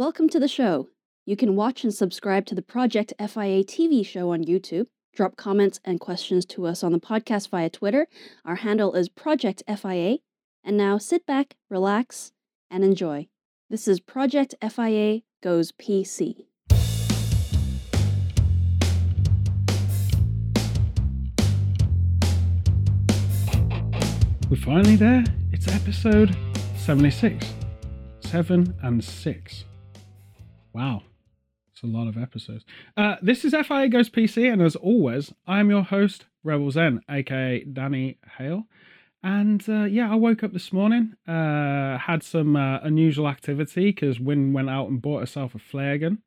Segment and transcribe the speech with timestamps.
[0.00, 0.88] Welcome to the show.
[1.26, 4.86] You can watch and subscribe to the Project FIA TV show on YouTube.
[5.14, 8.08] Drop comments and questions to us on the podcast via Twitter.
[8.46, 10.16] Our handle is Project FIA.
[10.64, 12.32] And now sit back, relax,
[12.70, 13.28] and enjoy.
[13.68, 16.46] This is Project FIA Goes PC.
[24.48, 25.24] We're finally there.
[25.52, 26.34] It's episode
[26.78, 27.52] 76.
[28.20, 29.64] 7 and 6.
[30.72, 31.02] Wow.
[31.72, 32.64] It's a lot of episodes.
[32.96, 37.00] Uh, this is FIA Goes PC, and as always, I am your host, Rebel Zen,
[37.08, 38.64] aka Danny Hale.
[39.22, 44.18] And uh, yeah, I woke up this morning, uh, had some uh, unusual activity because
[44.18, 46.18] Win went out and bought herself a flare gun,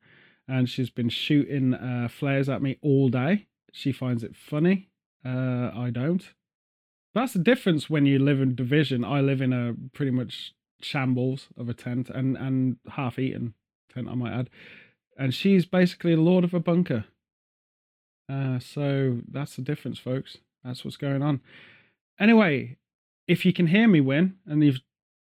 [0.48, 3.46] and she's been shooting uh, flares at me all day.
[3.72, 4.88] She finds it funny.
[5.24, 6.22] Uh, I don't.
[7.14, 9.04] That's the difference when you live in division.
[9.04, 13.54] I live in a pretty much shambles of a tent and and half eaten
[13.94, 14.50] tent, I might add.
[15.16, 17.04] And she's basically the lord of a bunker.
[18.28, 20.38] Uh, so that's the difference, folks.
[20.64, 21.40] That's what's going on.
[22.18, 22.78] Anyway,
[23.28, 24.80] if you can hear me win and you've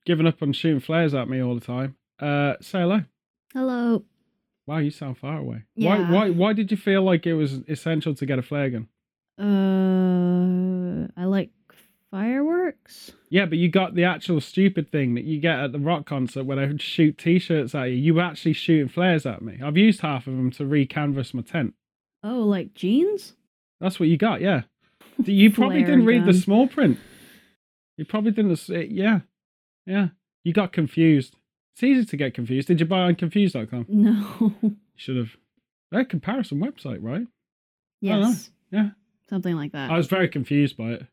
[0.05, 3.03] given up on shooting flares at me all the time, uh, say hello.
[3.53, 4.03] Hello.
[4.67, 5.63] Wow, you sound far away.
[5.75, 5.97] Yeah.
[5.97, 8.87] Why why why did you feel like it was essential to get a flare gun?
[9.39, 11.49] Uh, I like
[12.11, 13.11] fireworks.
[13.29, 16.43] Yeah, but you got the actual stupid thing that you get at the rock concert
[16.45, 17.95] where they shoot t-shirts at you.
[17.95, 19.59] You were actually shooting flares at me.
[19.63, 21.73] I've used half of them to re-canvas my tent.
[22.23, 23.33] Oh, like jeans?
[23.79, 24.61] That's what you got, yeah.
[25.25, 26.97] You probably didn't read the small print.
[27.97, 28.69] You probably didn't.
[28.69, 29.19] Yeah,
[29.85, 30.07] yeah.
[30.45, 31.35] You got confused.
[31.75, 32.69] It's easy to get confused.
[32.69, 33.85] Did you buy on confused.com?
[33.89, 34.53] No.
[34.61, 35.31] You should have.
[35.91, 37.27] They're a comparison website, right?
[37.99, 38.49] yes.
[38.71, 38.91] Yeah.
[39.29, 39.91] Something like that.
[39.91, 41.05] I was very confused by it.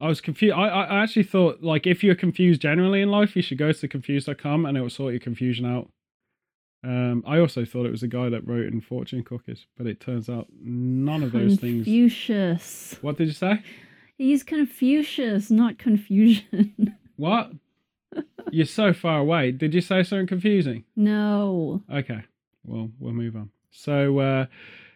[0.00, 0.54] I was confused.
[0.54, 3.88] I, I actually thought like if you're confused generally in life, you should go to
[3.88, 5.90] confused.com and it will sort your confusion out.
[6.84, 9.98] Um, I also thought it was the guy that wrote in Fortune Cookies, but it
[10.00, 11.84] turns out none of those things.
[11.84, 12.96] Confucius.
[13.00, 13.62] What did you say?
[14.16, 16.96] He's Confucius, not confusion.
[17.16, 17.50] What?
[18.52, 19.50] You're so far away.
[19.50, 20.84] Did you say something confusing?
[20.94, 21.82] no.
[21.92, 22.22] Okay.
[22.64, 23.50] Well, we'll move on.
[23.72, 24.46] So, uh,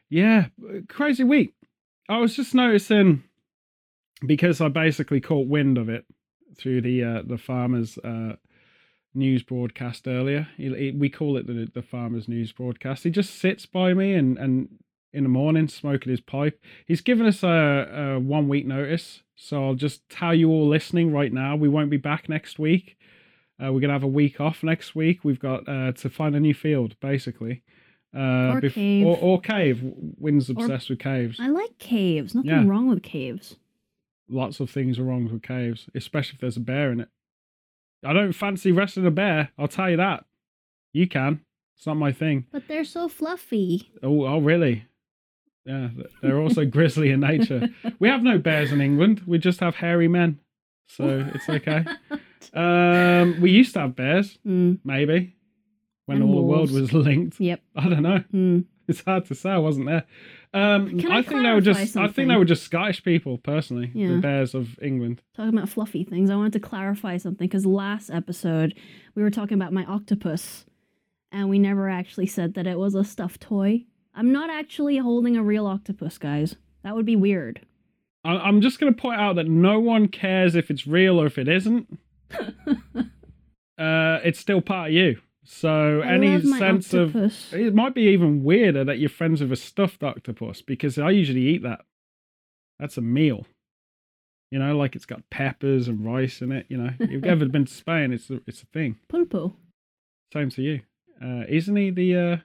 [0.09, 0.47] yeah,
[0.89, 1.55] crazy week.
[2.09, 3.25] I was just noticing
[4.27, 6.05] because I basically caught wind of it
[6.59, 8.35] through the uh, the farmers uh,
[9.15, 10.49] news broadcast earlier.
[10.57, 13.05] He, he- we call it the the farmers news broadcast.
[13.05, 14.69] He just sits by me and and
[15.13, 16.59] in the morning smoking his pipe.
[16.87, 21.13] He's given us a, a one week notice, so I'll just tell you all listening
[21.13, 21.55] right now.
[21.55, 22.97] We won't be back next week.
[23.63, 25.21] Uh, we're gonna have a week off next week.
[25.25, 27.63] We've got uh, to find a new field, basically.
[28.15, 29.07] Uh, Or bef- cave.
[29.07, 29.81] Or, or cave.
[30.19, 31.39] Wynn's obsessed with caves.
[31.41, 32.35] I like caves.
[32.35, 32.65] Nothing Yeah.
[32.67, 33.57] wrong with caves.
[34.29, 37.09] Lots of things are wrong with caves, especially if there's a bear in it.
[38.05, 39.51] I don't fancy wrestling a bear.
[39.59, 40.25] I'll tell you that.
[40.93, 41.41] You can.
[41.77, 42.47] It's not my thing.
[42.53, 43.91] But they're so fluffy.
[44.03, 44.87] Oh, oh, really?
[45.65, 45.89] Yeah,
[46.23, 47.69] they're also grizzly in nature.
[47.99, 49.23] We have no bears in England.
[49.27, 50.41] We just have hairy men,
[50.89, 51.85] so it's okay.
[52.55, 55.37] Um, we used to have bears, Mm, maybe,
[56.07, 57.39] when And all the world was linked.
[57.41, 57.61] yep.
[57.77, 58.25] I don't know.
[58.35, 58.65] Mm.
[58.89, 59.51] It's hard to say.
[59.51, 60.05] I wasn't there.
[60.55, 61.97] Um, I I, think they were just.
[61.97, 63.91] I think they were just Scottish people, personally.
[63.95, 64.09] Yeah.
[64.09, 65.23] The bears of England.
[65.35, 68.75] Talking about fluffy things, I wanted to clarify something because last episode
[69.15, 70.67] we were talking about my octopus,
[71.31, 73.85] and we never actually said that it was a stuffed toy.
[74.15, 76.57] I'm not actually holding a real octopus, guys.
[76.85, 77.65] That would be weird.
[78.25, 81.27] I, I'm just going to point out that no one cares if it's real or
[81.27, 81.99] if it isn't.
[83.79, 85.19] Uh, it's still part of you.
[85.45, 87.53] So I any sense octopus.
[87.53, 91.11] of it might be even weirder that you're friends with a stuffed octopus because I
[91.11, 91.81] usually eat that.
[92.79, 93.47] That's a meal.
[94.51, 96.67] You know, like it's got peppers and rice in it.
[96.69, 98.13] You know, you've ever been to Spain?
[98.13, 98.99] It's a, it's a thing.
[99.13, 99.55] Pulpo.
[100.33, 100.81] Same to you.
[101.23, 102.37] Uh, isn't he the uh,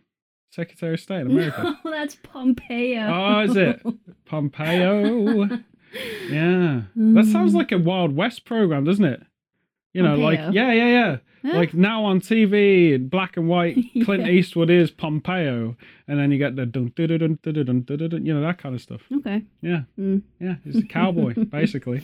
[0.52, 1.78] Secretary of State in America?
[1.84, 3.08] No, that's Pompeo.
[3.08, 3.82] Oh, is it?
[4.26, 5.50] Pompeo.
[6.30, 6.82] Yeah.
[6.96, 9.24] That sounds like a Wild West program, doesn't it?
[9.94, 10.26] You know, Pompeo.
[10.26, 11.18] like, yeah, yeah, yeah.
[11.44, 14.32] Like now on TV, black and white, Clint yeah.
[14.32, 15.76] Eastwood is Pompeo,
[16.08, 19.02] and then you get the dun dun dun dun, you know that kind of stuff.
[19.18, 19.44] Okay.
[19.62, 19.82] Yeah.
[20.00, 20.24] Mm.
[20.40, 22.04] Yeah, he's a cowboy basically.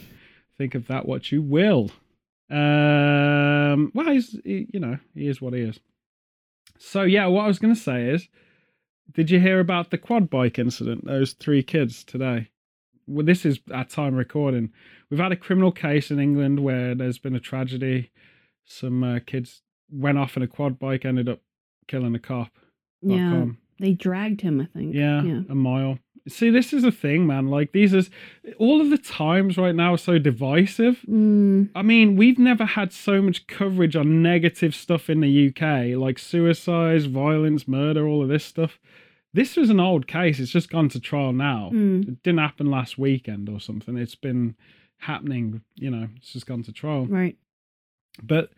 [0.57, 1.91] Think of that what you will.
[2.50, 5.79] Um, well, he's he, you know he is what he is.
[6.77, 8.27] So yeah, what I was going to say is,
[9.12, 11.06] did you hear about the quad bike incident?
[11.06, 12.50] Those three kids today.
[13.07, 14.71] Well, this is our time recording.
[15.09, 18.12] We've had a criminal case in England where there's been a tragedy
[18.65, 19.62] some uh, kids
[19.92, 21.39] went off in a quad bike, ended up
[21.88, 22.50] killing a cop.
[23.01, 23.33] Yeah.
[23.33, 24.94] Um, They dragged him, I think.
[24.95, 25.42] yeah, Yeah.
[25.50, 26.00] a mile.
[26.25, 27.48] See, this is a thing, man.
[27.50, 28.10] Like these is
[28.57, 31.01] all of the times right now are so divisive.
[31.10, 35.98] Mm, I mean, we've never had so much coverage on negative stuff in the UK,
[36.00, 38.80] like suicides, violence, murder, all of this stuff.
[39.33, 40.39] This was an old case.
[40.39, 41.71] It's just gone to trial now.
[41.74, 43.98] mm, It didn't happen last weekend or something.
[43.98, 44.56] It's been
[45.00, 47.06] happening, you know, it's just gone to trial.
[47.07, 47.36] right.
[48.21, 48.51] But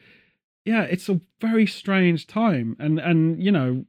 [0.66, 2.76] yeah, it's a very strange time.
[2.80, 3.86] And and you know,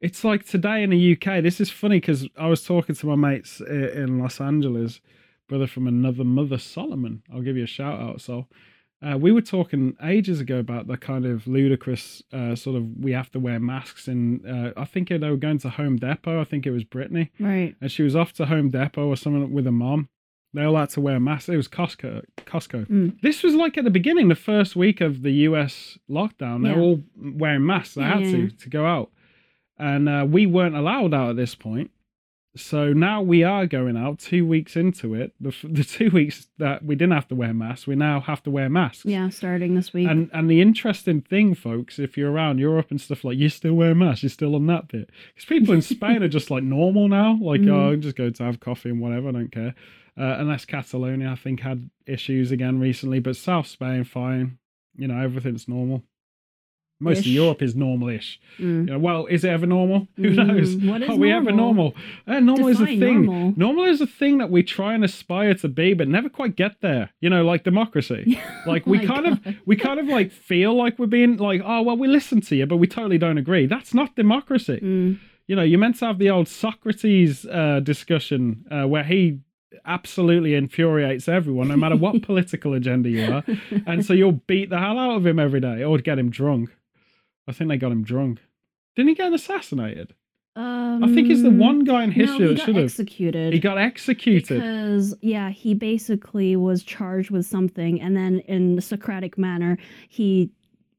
[0.00, 3.16] it's like today in the UK, this is funny because I was talking to my
[3.16, 5.00] mates in Los Angeles,
[5.48, 7.22] brother from another mother, Solomon.
[7.32, 8.20] I'll give you a shout out.
[8.20, 8.46] So,
[9.02, 13.12] uh, we were talking ages ago about the kind of ludicrous uh, sort of we
[13.12, 14.08] have to wear masks.
[14.08, 16.40] And uh, I think they were going to Home Depot.
[16.40, 17.74] I think it was Brittany, Right.
[17.82, 20.08] and she was off to Home Depot or something with her mom.
[20.54, 21.48] They all had to wear masks.
[21.48, 22.22] It was Costco.
[22.38, 22.86] Costco.
[22.88, 23.20] Mm.
[23.22, 26.62] This was like at the beginning, the first week of the US lockdown.
[26.62, 26.80] They're Yeah.
[26.80, 27.94] all wearing masks.
[27.96, 29.10] They Yeah, had yeah, to to go out,
[29.78, 31.90] and uh, we weren't allowed out at this point.
[32.56, 34.20] So now we are going out.
[34.20, 37.86] Two weeks into it, the, the two weeks that we didn't have to wear masks,
[37.86, 39.04] we now have to wear masks.
[39.04, 40.08] Yeah, starting this week.
[40.08, 43.74] And and the interesting thing, folks, if you're around Europe and stuff like, you still
[43.74, 45.10] wear masks, you're still on that bit.
[45.34, 47.70] Because people in Spain are just like normal now, like Mhm.
[47.72, 49.74] oh, just going to have coffee and whatever, I don't care.
[50.16, 54.58] Uh, unless Catalonia, I think, had issues again recently, but South Spain, fine.
[54.96, 56.04] You know, everything's normal.
[57.00, 58.40] Most of Europe is normal-ish.
[58.58, 58.86] Mm.
[58.86, 60.06] You know, well, is it ever normal?
[60.16, 60.76] Who Mm, knows?
[60.76, 61.92] what is Are we ever normal?
[61.92, 61.94] normal?
[62.26, 63.26] Uh, normal is a thing.
[63.26, 63.52] normal.
[63.56, 66.80] Normal is a thing that we try and aspire to be, but never quite get
[66.80, 67.10] there.
[67.20, 68.40] You know, like democracy.
[68.66, 71.82] Like Oh we kind of we kind of like feel like we're being like, oh
[71.82, 73.66] well, we listen to you, but we totally don't agree.
[73.66, 74.78] That's not democracy.
[74.82, 75.18] Mm.
[75.46, 79.40] You know, you're meant to have the old Socrates uh, discussion uh, where he
[79.84, 83.44] absolutely infuriates everyone, no matter what political agenda you are,
[83.86, 86.70] and so you'll beat the hell out of him every day or get him drunk.
[87.46, 88.40] I think they got him drunk.
[88.96, 90.14] Didn't he get assassinated?
[90.56, 92.84] Um, I think he's the one guy in no, history he that should have.
[92.84, 93.52] executed.
[93.52, 94.60] He got executed.
[94.60, 100.50] Because yeah, he basically was charged with something, and then in a Socratic manner, he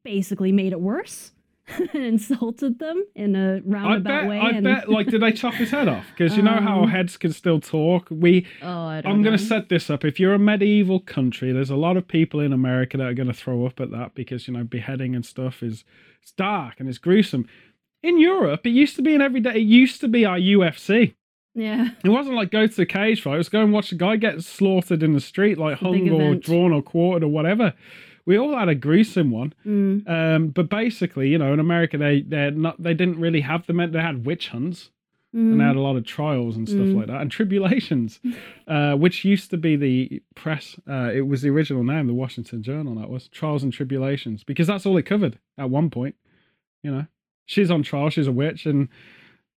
[0.04, 1.32] basically made it worse,
[1.94, 4.30] insulted them in a roundabout bet.
[4.30, 4.40] way.
[4.40, 4.90] I and, bet.
[4.90, 6.06] Like, did they chop his head off?
[6.16, 8.08] Because you know how Um, heads can still talk.
[8.12, 8.46] We.
[8.62, 10.06] oh, I don't I'm going to set this up.
[10.06, 13.28] If you're a medieval country, there's a lot of people in America that are going
[13.28, 15.84] to throw up at that because you know beheading and stuff is
[16.22, 17.48] it's dark and it's gruesome.
[18.04, 19.56] In Europe, it used to be an everyday.
[19.56, 21.16] It used to be our UFC.
[21.58, 23.36] Yeah, It wasn't like go to the cage fight.
[23.36, 25.92] It was go and watch a guy get slaughtered in the street, like It's a
[25.92, 26.44] big hung or event.
[26.44, 27.74] drawn or quartered or whatever.
[28.26, 29.54] We all had a gruesome one.
[29.66, 30.08] mm.
[30.10, 33.78] Um, but basically, you know, in America, they they not they didn't really have them.
[33.92, 34.90] They had witch hunts
[35.34, 35.80] and they had Mm.
[35.80, 36.96] a lot of trials and stuff Mm.
[36.96, 38.22] like that, and tribulations,
[38.70, 40.80] uh, which used to be the press.
[40.90, 42.96] Uh, it was the original name, the Washington Journal.
[42.96, 46.16] That was trials and tribulations, because that's all it covered at one point.
[46.84, 47.06] You know,
[47.46, 48.10] she's on trial.
[48.10, 48.88] She's a witch, and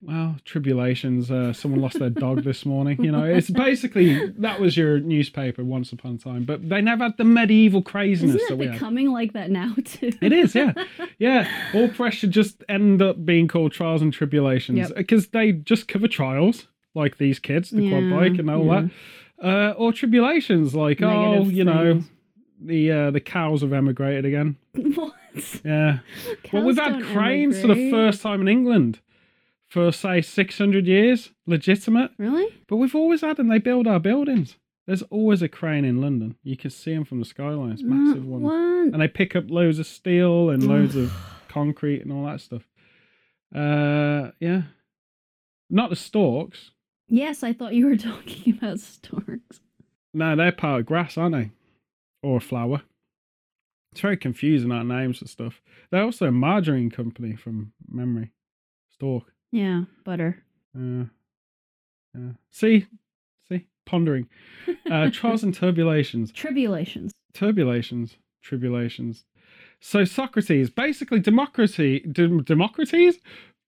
[0.02, 1.32] well, tribulations.
[1.32, 3.04] Uh, someone lost their dog this morning.
[3.04, 7.06] You know, it's basically that was your newspaper once upon a time, but they never
[7.06, 8.74] had the medieval craziness Isn't that it we had.
[8.74, 10.12] becoming like that now too?
[10.22, 10.74] It is, yeah.
[11.18, 14.96] Yeah, all press should just end up being called trials and tribulations Yep.
[14.96, 18.88] because they just cover trials, like these kids, the quad bike and all yeah.
[19.42, 22.04] that, uh, or tribulations, like oh, Negative you know,
[22.62, 24.58] the uh, the cows have emigrated again.
[24.74, 25.14] what?
[25.64, 26.00] Yeah,
[26.54, 29.00] well, we've had cranes for the first time in England
[29.70, 32.12] for say six hundred years, legitimate.
[32.18, 32.48] Really?
[32.68, 33.48] But we've always had them.
[33.50, 34.56] They build our buildings.
[34.86, 36.38] There's always a crane in London.
[36.44, 38.54] You can see them from the skylines, massive Uh, ones What?
[38.94, 41.12] and they pick up loads of steel and loads of
[41.50, 42.64] concrete and all that stuff.
[43.54, 44.64] Uh, yeah,
[45.70, 46.72] not the storks.
[47.10, 49.60] Yes, I thought you were talking about storks.
[50.14, 51.52] No, they're part of grass, aren't they?
[52.24, 52.82] Or a flower.
[53.92, 55.62] It's very confusing our names and stuff.
[55.92, 58.32] They're also a margarine company from memory.
[58.90, 59.34] Stork.
[59.52, 60.44] Yeah, butter.
[60.78, 61.06] Uh,
[62.18, 62.32] yeah.
[62.52, 62.86] See,
[63.50, 64.28] see, pondering.
[64.90, 66.34] Uh, trials and turbulations.
[66.34, 67.12] Tribulations.
[67.34, 69.24] turbulations, tribulations.
[69.80, 73.20] So Socrates, basically democracy, dem- Democrates,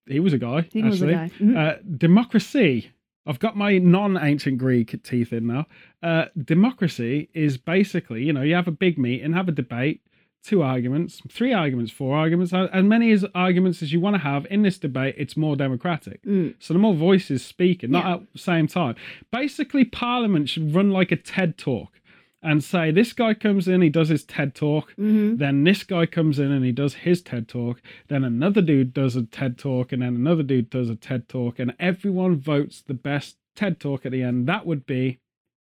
[0.08, 0.68] he was a guy.
[0.74, 1.14] He was a actually.
[1.14, 1.30] guy.
[1.40, 1.58] Mhm.
[1.58, 2.92] Uh, democracy.
[3.28, 5.68] I've got my non-ancient Greek teeth in now.
[6.02, 10.02] Uh, democracy is basically, you know, you have a big meeting, have a debate,
[10.44, 14.48] two arguments, three arguments, four arguments, as many as arguments as you want to have
[14.50, 15.16] in this debate.
[15.18, 16.24] It's more democratic.
[16.24, 16.56] Mm.
[16.60, 18.14] So the more voices speaking, not Yeah.
[18.16, 18.96] at the same time.
[19.32, 22.00] Basically, Parliament should run like a TED talk
[22.42, 24.94] and say this guy comes in, he does his TED talk.
[24.94, 27.82] hmm Then this guy comes in and he does his TED talk.
[28.08, 31.60] Then another dude does a TED talk, and then another dude does a TED talk,
[31.60, 34.48] and everyone votes the best TED talk at the end.
[34.48, 35.20] That would be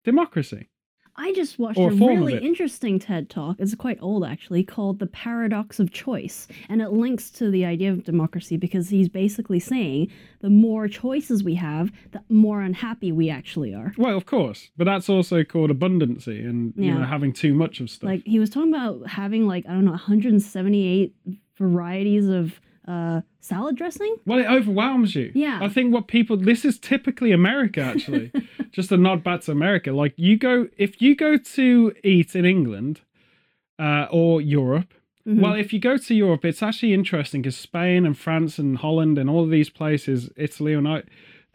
[0.05, 0.69] democracy.
[1.15, 3.57] I just watched a a form of really interesting TED talk.
[3.59, 6.47] It's quite old actually, called The Paradox of Choice.
[6.69, 11.43] And it links to the idea of democracy because he's basically saying the more choices
[11.43, 13.93] we have, the more unhappy we actually are.
[13.97, 17.89] Well, of course, but that's also called abundancy and you know having too much of
[17.89, 18.07] stuff.
[18.07, 21.15] Like he was talking about having like, I don't know, 178
[21.57, 24.15] varieties of uh, salad dressing.
[24.25, 25.31] well, it overwhelms you.
[25.35, 25.59] Yeah.
[25.61, 28.31] I think what people this is typically America actually.
[28.71, 29.91] Just a nod back to America.
[29.91, 33.01] Like you go if you go to eat in England
[33.79, 34.93] uh, or Europe.
[35.27, 35.39] Mhm.
[35.39, 39.19] Well, if you go to Europe, it's actually interesting because Spain and France and Holland
[39.19, 41.03] and all of these places, Italy and I,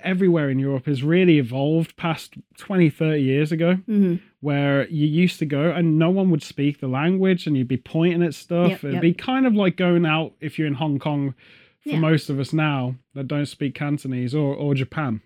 [0.07, 3.79] everywhere in Europe has really evolved past 20, 30 years ago.
[3.89, 4.21] Mhm.
[4.41, 7.77] where you used to go and no one would speak the language and you'd be
[7.77, 8.71] pointing at stuff.
[8.71, 9.03] Yep, It'd yep.
[9.03, 11.35] be kind of like going out if you're in Hong Kong
[11.83, 11.99] for Yeah.
[11.99, 15.21] most of us now that don't speak Cantonese or, or Japan,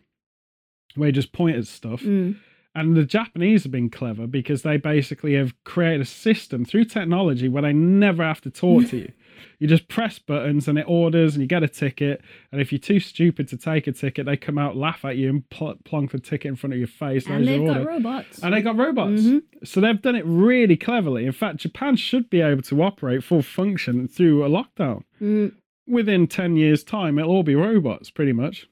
[0.95, 2.03] where you just point at stuff.
[2.03, 2.37] Mm.
[2.75, 7.49] And the Japanese have been clever because they basically have created a system through technology
[7.49, 9.13] where they never have to talk to you.
[9.59, 12.21] You just press buttons and it orders and you get a ticket.
[12.53, 15.29] And if you're too stupid to take a ticket, they come out, laugh at you,
[15.29, 17.27] and pl- plonk the ticket in front of your face.
[17.27, 18.39] And your they've got robots.
[18.43, 19.23] And they got robots.
[19.23, 19.43] Mhm.
[19.65, 21.27] So they've done it really cleverly.
[21.27, 25.03] In fact, Japan should be able to operate full function through a lockdown.
[25.21, 25.53] Mm.
[25.87, 28.67] Within 10 years' time, it'll all be robots, pretty much.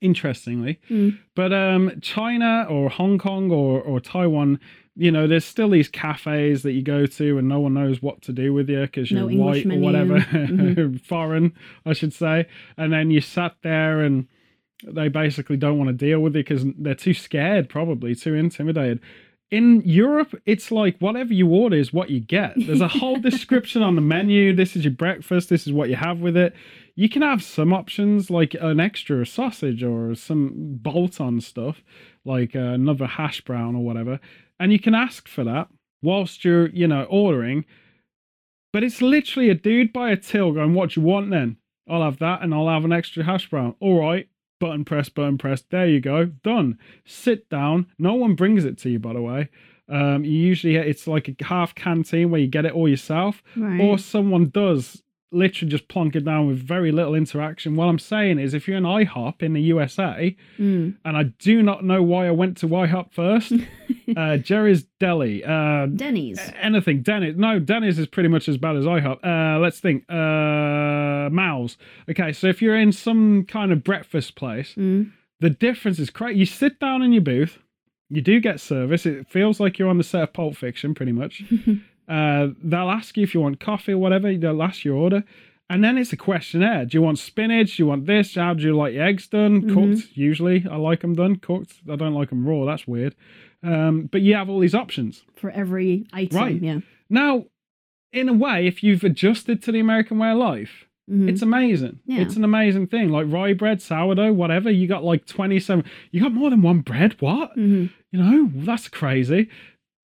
[0.00, 0.78] Interestingly.
[0.88, 1.18] Mm.
[1.34, 4.58] But um, China or Hong Kong or, or Taiwan,
[5.00, 8.20] you know, there's still these cafes that you go to and no one knows what
[8.22, 9.80] to do with you because you're No white menu.
[9.82, 11.00] or whatever, Mhm.
[11.12, 11.52] foreign,
[11.86, 12.46] I should say.
[12.76, 14.26] And then you sat there and
[14.86, 19.00] they basically don't want to deal with it because they're too scared, probably too intimidated.
[19.50, 22.52] In Europe, it's like whatever you order is what you get.
[22.56, 24.54] There's a whole description on the menu.
[24.54, 25.48] This is your breakfast.
[25.48, 26.54] This is what you have with it.
[26.94, 30.52] You can have some options like an extra sausage or some
[30.82, 31.82] bolt on stuff,
[32.24, 34.20] like uh, another hash brown or whatever.
[34.60, 35.66] And you can ask for that
[36.02, 37.64] whilst you're, you know, ordering.
[38.72, 41.56] But it's literally a dude by a till going, What do you want then?
[41.88, 43.74] I'll have that and I'll have an extra hash brown.
[43.80, 44.28] All right.
[44.60, 45.64] Button press, button press.
[45.70, 46.26] There you go.
[46.26, 46.78] Done.
[47.04, 47.86] Sit down.
[47.98, 49.48] No one brings it to you, by the way.
[49.88, 53.80] Um, you usually it's like a half canteen where you get it all yourself, Right.
[53.80, 57.76] or someone does literally just plonk it down with very little interaction.
[57.76, 60.96] What I'm saying is, if you're an IHOP in the USA, Mm.
[61.04, 63.52] and I do not know why I went to IHOP first,
[64.16, 66.40] uh, Jerry's Deli, uh, Denny's.
[66.60, 67.36] anything, Denny's.
[67.36, 69.24] No, Denny's is pretty much as bad as IHOP.
[69.24, 70.04] Uh, let's think.
[70.10, 71.76] Uh, Mal's.
[72.08, 75.12] Okay, so if you're in some kind of breakfast place, Mm.
[75.40, 76.40] the difference is crazy.
[76.40, 77.58] You sit down in your booth,
[78.08, 79.06] you do get service.
[79.06, 81.44] It feels like you're on the set of Pulp Fiction, pretty much.
[82.10, 84.34] uh, they'll ask you if you want coffee or whatever.
[84.36, 85.24] They'll ask your order.
[85.70, 86.84] And then it's a questionnaire.
[86.84, 87.76] Do you want spinach?
[87.76, 88.34] Do you want this?
[88.34, 89.72] How do you like your eggs done?
[89.72, 90.66] Cooked, usually.
[90.68, 91.36] I like them done.
[91.36, 91.74] Cooked.
[91.88, 92.64] I don't like them raw.
[92.64, 93.14] That's weird.
[93.62, 95.22] Um, but you have all these options.
[95.36, 96.36] For every item.
[96.36, 96.60] Right.
[96.60, 96.80] Yeah.
[97.08, 97.44] Now,
[98.12, 101.28] in a way, if you've adjusted to the American way of life, Mhm.
[101.28, 102.00] it's amazing.
[102.06, 102.22] Yeah.
[102.22, 103.10] It's an amazing thing.
[103.10, 104.70] Like rye bread, sourdough, whatever.
[104.72, 105.84] You got like 27.
[106.10, 107.14] You got more than one bread?
[107.20, 107.56] What?
[107.56, 107.90] Mhm.
[108.10, 109.48] You know, that's crazy.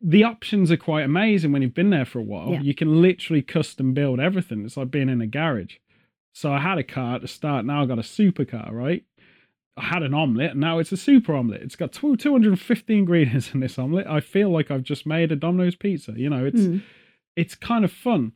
[0.01, 2.51] The options are quite amazing when you've been there for a while.
[2.53, 2.61] Yeah.
[2.61, 4.65] You can literally custom build everything.
[4.65, 5.77] It's like being in a garage.
[6.35, 7.65] So I had a car at the start.
[7.65, 9.05] Now I got a supercar, right?
[9.79, 11.63] I had an omelette, and now it's a super omelette.
[11.63, 14.07] It's got two, 250 ingredients in this omelette.
[14.11, 16.13] I feel like I've just made a Domino's pizza.
[16.17, 16.83] You know, it's Mm.
[17.37, 18.33] it's kind of fun.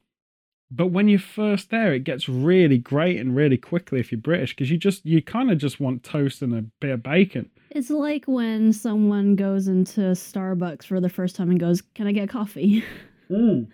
[0.70, 4.50] But when you're first there, it gets really great and really quickly if you're British
[4.54, 7.50] because you just you kind of just want toast and a bit of bacon.
[7.70, 12.12] It's like when someone goes into Starbucks for the first time and goes, "Can I
[12.12, 12.84] get coffee?"
[13.30, 13.68] Mm.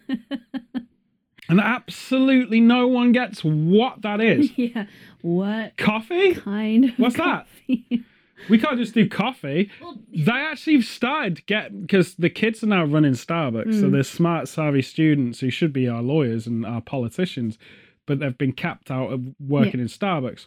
[1.48, 4.50] and absolutely no one gets what that is.
[4.58, 4.86] yeah.
[5.22, 6.34] What Coffee?
[6.34, 6.86] kind?
[6.86, 7.46] Of What's that?
[8.36, 8.50] coffee?
[8.50, 9.70] We can't just do coffee.
[10.12, 13.92] They actually started to get because the kids are now running Starbucks, so Mm.
[13.92, 17.58] they're smart, savvy students who should be our lawyers and our politicians,
[18.06, 20.46] but they've been capped out of working in Starbucks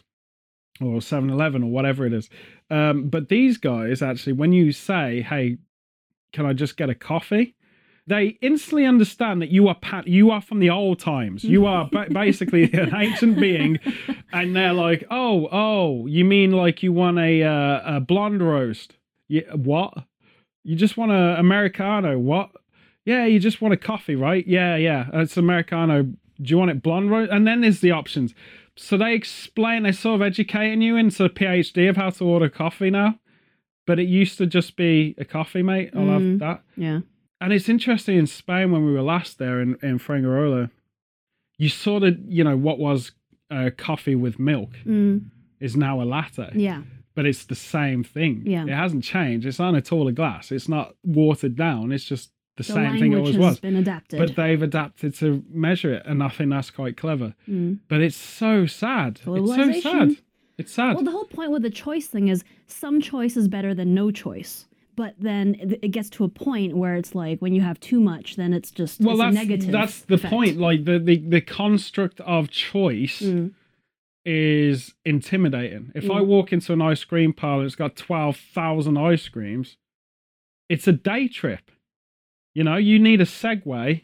[0.80, 2.30] or 7-Eleven or whatever it is.
[2.70, 5.58] Um, but these guys actually, when you say, "Hey,
[6.32, 7.54] can I just get a coffee?"
[8.10, 11.44] They instantly understand that you are pat- you are from the old times.
[11.44, 13.78] You are ba- basically an ancient being,
[14.32, 18.96] and they're like, "Oh, oh, you mean like you want a uh, a blonde roast?
[19.28, 19.94] Yeah, what?
[20.64, 22.18] You just want a americano?
[22.18, 22.50] What?
[23.04, 24.44] Yeah, you just want a coffee, right?
[24.46, 26.02] Yeah, yeah, it's americano.
[26.02, 26.14] Do
[26.44, 27.30] you want it blonde roast?
[27.30, 28.34] And then there's the options.
[28.76, 32.48] So they explain, they sort of educating you into a PhD of how to order
[32.48, 33.18] coffee now.
[33.86, 35.90] But it used to just be a coffee, mate.
[35.94, 36.38] I'll have Mm.
[36.40, 36.62] that.
[36.76, 37.00] yeah.
[37.40, 40.70] And it's interesting in Spain when we were last there in, in Fuengirola,
[41.58, 43.12] you sort of, you know, what was
[43.50, 45.26] uh, coffee with milk Mm.
[45.60, 46.50] is now a latte.
[46.54, 46.82] Yeah.
[47.14, 48.42] but it's the same thing.
[48.46, 48.64] Yeah.
[48.64, 49.44] It hasn't changed.
[49.46, 50.52] It's on a taller glass.
[50.52, 51.92] It's not watered down.
[51.92, 53.60] It's just the, The same thing it always has was.
[53.60, 54.18] been adapted.
[54.20, 57.34] But they've adapted to measure it, and I think that's quite clever.
[57.48, 57.80] Mm.
[57.88, 59.20] But it's so sad.
[59.26, 60.16] It's so sad.
[60.56, 60.94] It's sad.
[60.96, 64.10] Well, the whole point with the choice thing is some choice is better than no
[64.10, 64.66] choice.
[64.96, 68.36] But then it gets to a point where it's like when you have too much,
[68.36, 69.72] then it's just well, it's that's negative.
[69.72, 70.32] that's the effect.
[70.32, 70.58] point.
[70.58, 73.52] Like the, the the construct of choice Mm.
[74.24, 75.92] is intimidating.
[75.94, 76.26] If I Mm.
[76.26, 79.76] walk into an ice cream parlor, it's got twelve thousand ice creams.
[80.68, 81.70] It's a day trip.
[82.54, 84.02] You know, you need a Segway,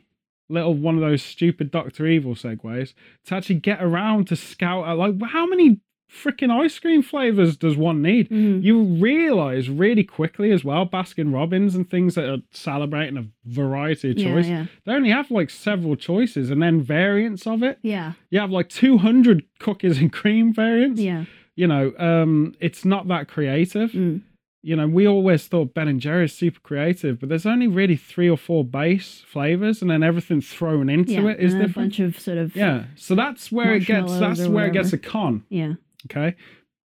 [0.48, 2.94] little one of those stupid Doctor Evil Segways,
[3.26, 4.98] to actually get around to scout out.
[4.98, 8.28] Like, how many freaking ice cream flavors does one need?
[8.30, 8.62] Mhm.
[8.62, 14.10] You realize really quickly as well, Baskin Robbins and things that are celebrating a variety
[14.10, 14.48] of choice.
[14.48, 17.78] yeah, They only have like several choices and then variants of it.
[17.82, 21.00] yeah, You have like 200 cookies and cream variants.
[21.00, 21.24] yeah.
[21.56, 23.92] You know, um, it's not that creative.
[23.92, 24.20] Mm.
[24.62, 28.28] You know, we always thought Ben and Jerry's super creative, but there's only really three
[28.28, 31.28] or four base flavors, and then everything thrown into yeah.
[31.28, 34.18] it is and a bunch of sort of Yeah, so that's where it gets.
[34.18, 35.44] That's where it gets a con.
[35.48, 35.74] yeah.
[36.06, 36.34] Okay,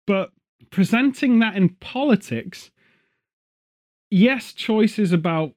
[0.06, 0.32] but
[0.70, 2.72] presenting that in politics,
[4.10, 5.54] yes, choices about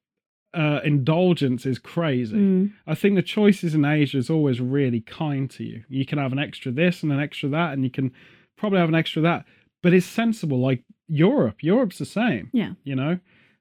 [0.53, 2.37] uh, indulgence is crazy.
[2.37, 2.73] Mm.
[2.87, 5.85] I think the choices in Asia is always really kind to you.
[5.89, 8.13] You can have an extra this and an extra that, and you can
[8.57, 9.45] probably have an extra that,
[9.83, 10.61] but it's sensible.
[10.61, 12.51] Like Europe, Europe's the same.
[12.53, 12.73] Yeah.
[12.85, 13.19] You know,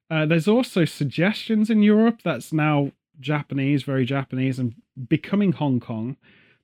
[0.10, 4.74] uh, there's also suggestions in Europe that's now Japanese, very Japanese, and
[5.08, 6.18] becoming Hong Kong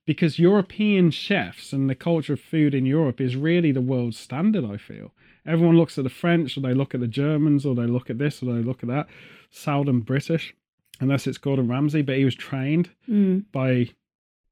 [0.05, 4.63] because European chefs and the culture of food in Europe is really the world standard,
[4.65, 5.12] I feel.
[5.45, 8.17] Everyone looks at the French, or they look at the Germans, or they look at
[8.17, 9.07] this, or they look at that.
[9.51, 10.53] Seldom British,
[11.00, 13.45] unless it's Gordon Ramsay, but he was trained Mm.
[13.51, 13.89] by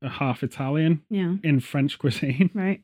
[0.01, 1.35] a half Italian Yeah.
[1.43, 2.49] in French cuisine.
[2.55, 2.81] Right.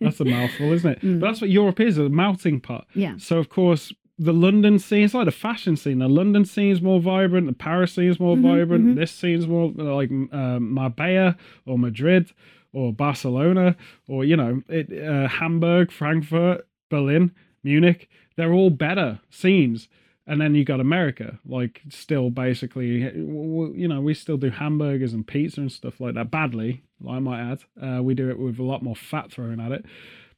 [0.00, 1.00] That's a mouthful, isn't it?
[1.02, 1.20] Mm.
[1.20, 2.86] But that's what Europe is a melting pot.
[2.94, 3.16] Yeah.
[3.18, 5.98] So, of course, the London scene, it's like the fashion scene.
[5.98, 8.94] The London scene is more vibrant, the Paris scene is more Mhm, vibrant, mhm.
[8.94, 12.30] this scene is more like um, Marbella or Madrid
[12.72, 13.76] or Barcelona
[14.08, 17.32] or, you know, it, uh, Hamburg, Frankfurt, Berlin,
[17.62, 18.08] Munich.
[18.36, 19.88] They're all better scenes.
[20.28, 25.24] And then you got America, like still basically, you know, we still do hamburgers and
[25.24, 26.82] pizza and stuff like that badly.
[27.08, 29.84] I might add, uh, we do it with a lot more fat thrown at it.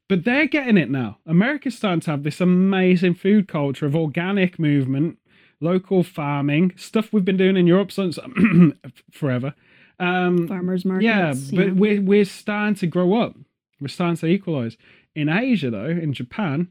[0.08, 1.18] But they're getting it now.
[1.26, 5.18] America's starting to have this amazing food culture of organic movement,
[5.60, 8.18] local farming, stuff we've been doing in Europe since
[9.12, 9.54] forever.
[10.00, 11.04] Um, Farmers markets.
[11.04, 13.36] yeah, but we're we're starting to grow up.
[13.80, 14.76] We're starting to equalize.
[15.14, 16.68] In Asia, though, in Japan,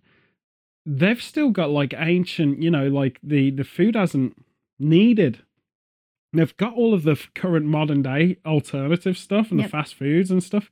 [0.85, 4.35] they've still got like ancient, you know, like the the food hasn't
[4.79, 5.39] needed.
[6.33, 9.67] They've got all of the current modern day alternative stuff and Yep.
[9.67, 10.71] the fast foods and stuff.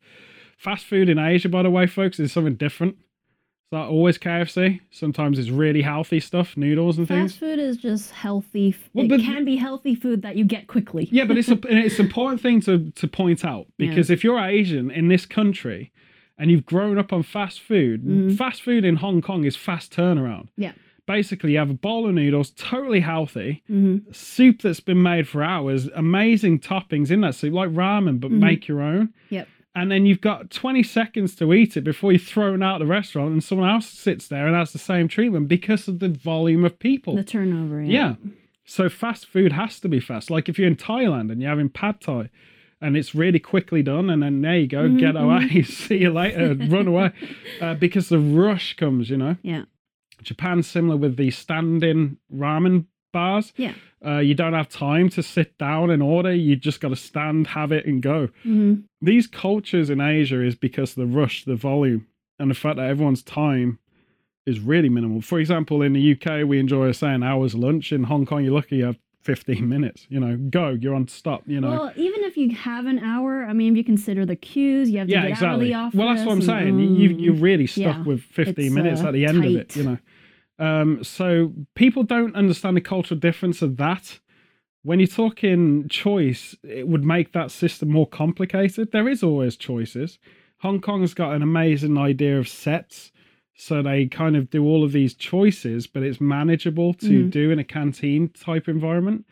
[0.58, 2.96] Fast food in Asia, by the way, folks, is something different.
[2.96, 4.80] It's not always KFC.
[4.92, 7.32] Sometimes it's really healthy stuff, noodles and things.
[7.34, 8.70] Fast food is just healthy.
[8.70, 11.08] f- Well, it can be healthy food that you get quickly.
[11.12, 13.88] Yeah, but it's a, it's an important thing to to point out Yeah.
[13.90, 15.92] because if you're Asian in this country
[16.38, 18.38] and you've grown up on fast food, Mhm.
[18.38, 20.48] fast food in Hong Kong is fast turnaround.
[20.58, 20.74] Yeah.
[21.08, 25.44] Basically, you have a bowl of noodles, totally healthy, hmm soup that's been made for
[25.44, 28.40] hours, amazing toppings in that soup, like ramen, but Mhm.
[28.40, 29.10] make your own.
[29.30, 29.48] Yep.
[29.78, 32.92] And then you've got 20 seconds to eat it before you're thrown out of the
[32.92, 36.64] restaurant and someone else sits there and has the same treatment because of the volume
[36.64, 37.16] of people.
[37.18, 37.82] The turnover.
[37.82, 38.16] Yeah.
[38.64, 40.32] So fast food has to be fast.
[40.32, 42.30] Like if you're in Thailand and you're having pad thai
[42.80, 46.10] and it's really quickly done and then there you go, Mhm, get away, see you
[46.12, 47.12] later, run away.
[47.60, 49.36] Uh, because the rush comes, you know.
[49.42, 49.64] Yeah.
[50.24, 53.54] Japan's similar with the stand-in ramen bars.
[53.56, 53.74] Yeah.
[54.06, 56.34] Uh, you don't have time to sit down and order.
[56.34, 58.30] You just got to stand, have it, and go.
[58.44, 62.06] hmm These cultures in Asia is because of the rush, the volume,
[62.38, 63.80] and the fact that everyone's time
[64.46, 65.22] is really minimal.
[65.22, 67.92] For example, in the UK, we enjoy say an hour's lunch.
[67.92, 70.06] In Hong Kong, you're lucky you have 15 minutes.
[70.10, 71.42] You know, go, you're on stop.
[71.48, 71.72] You know.
[71.72, 75.00] Well, even if you have an hour, I mean, if you consider the queues, you
[75.00, 75.98] have to yeah, get out of the office.
[75.98, 76.78] Well, that's what I'm saying.
[76.80, 77.42] You you- you're Mm.
[77.42, 79.76] really stuck Yeah, with 15 minutes uh, at the end of it.
[79.76, 79.98] You know.
[80.58, 84.20] Um, so people don't understand the cultural difference of that.
[84.84, 88.92] When you're talking choice, it would make that system more complicated.
[88.92, 90.20] There is always choices.
[90.60, 93.12] Hong Kong's got an amazing idea of sets.
[93.58, 97.32] So they kind of do all of these choices, but it's manageable to Mhm.
[97.32, 99.26] do in a canteen type environment.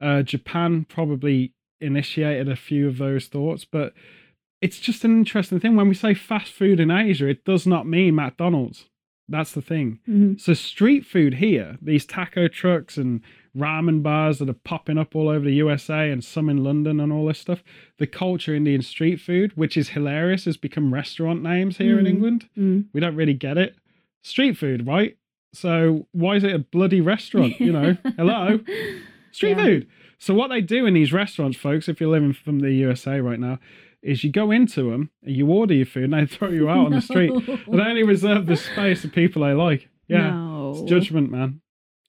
[0.00, 3.94] Uh, Japan probably initiated a few of those thoughts, but
[4.60, 5.74] it's just an interesting thing.
[5.74, 8.88] When we say fast food in Asia, it does not mean McDonald's.
[9.28, 10.00] That's the thing.
[10.08, 10.40] Mhm.
[10.40, 13.20] So street food here, these taco trucks and
[13.56, 17.12] ramen bars that are popping up all over the USA and some in London and
[17.12, 17.62] all this stuff.
[17.98, 22.08] The culture Indian street food, which is hilarious, has become restaurant names here in Mm.
[22.08, 22.48] England.
[22.58, 22.84] Mm.
[22.92, 23.76] We don't really get it.
[24.24, 25.16] street food, right?
[25.52, 27.58] So why is it a bloody restaurant?
[27.58, 28.60] You know, hello,
[29.32, 29.64] street Yeah.
[29.64, 29.86] food.
[30.18, 33.40] So what they do in these restaurants, folks, if you're living from the USA right
[33.40, 33.58] now,
[34.02, 36.86] is you go into them and you order your food and they throw you out
[36.86, 37.30] on the street.
[37.66, 39.88] And they only reserve the space for people they like.
[40.08, 40.70] Yeah, No.
[40.72, 41.60] it's judgment, man.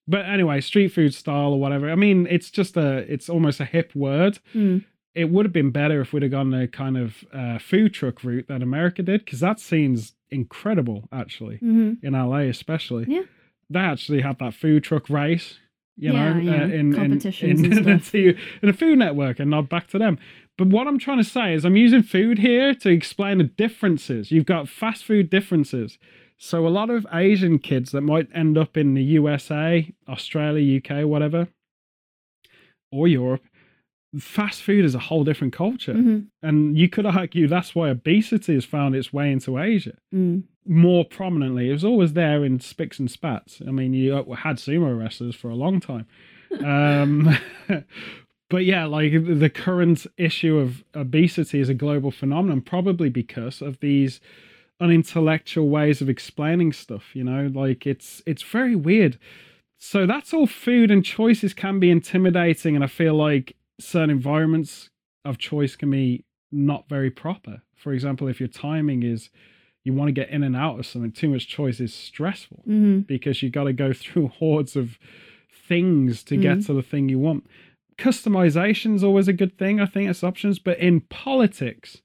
[0.07, 1.89] But anyway, street food style or whatever.
[1.89, 4.39] I mean, it's just a, it's almost a hip word.
[4.53, 4.83] Mm.
[5.15, 8.23] It would have been better if we'd have gone the kind of uh, food truck
[8.23, 13.05] route that America did, because that seems incredible, actually hmm in LA, especially.
[13.07, 13.21] Yeah.
[13.69, 15.59] They actually have that food truck race,
[15.97, 18.97] you Yeah, know, yeah, uh, in, in, competitions in, and in, the, in a food
[18.99, 20.17] network and nod back to them.
[20.57, 24.31] But what I'm trying to say is I'm using food here to explain the differences.
[24.31, 25.97] You've got fast food differences.
[26.37, 31.05] So a lot of Asian kids that might end up in the USA, Australia, UK,
[31.07, 31.47] whatever,
[32.91, 33.43] or Europe,
[34.19, 35.93] fast food is a whole different culture.
[35.93, 40.43] hmm And you could argue that's why obesity has found its way into Asia Mm.
[40.65, 41.69] More prominently.
[41.69, 43.61] It was always there in spicks and spats.
[43.67, 46.07] I mean, you had sumo wrestlers for a long time.
[46.63, 47.37] Um,
[48.49, 53.79] but yeah, like the current issue of obesity is a global phenomenon, probably because of
[53.79, 54.19] these
[54.79, 57.15] unintellectual ways of explaining stuff.
[57.15, 59.17] You know, like it's it's very weird.
[59.79, 64.89] So that's all food and choices can be intimidating, and I feel like certain environments
[65.25, 67.61] of choice can be not very proper.
[67.75, 69.29] For example, if your timing is
[69.83, 72.99] you want to get in and out of something, too much choice is stressful hmm
[73.01, 74.97] because you got to go through hordes of
[75.67, 76.65] things to get Mhm.
[76.67, 77.45] to the thing you want.
[77.97, 79.79] Customization is always a good thing.
[79.79, 82.01] I think it's options, but in politics,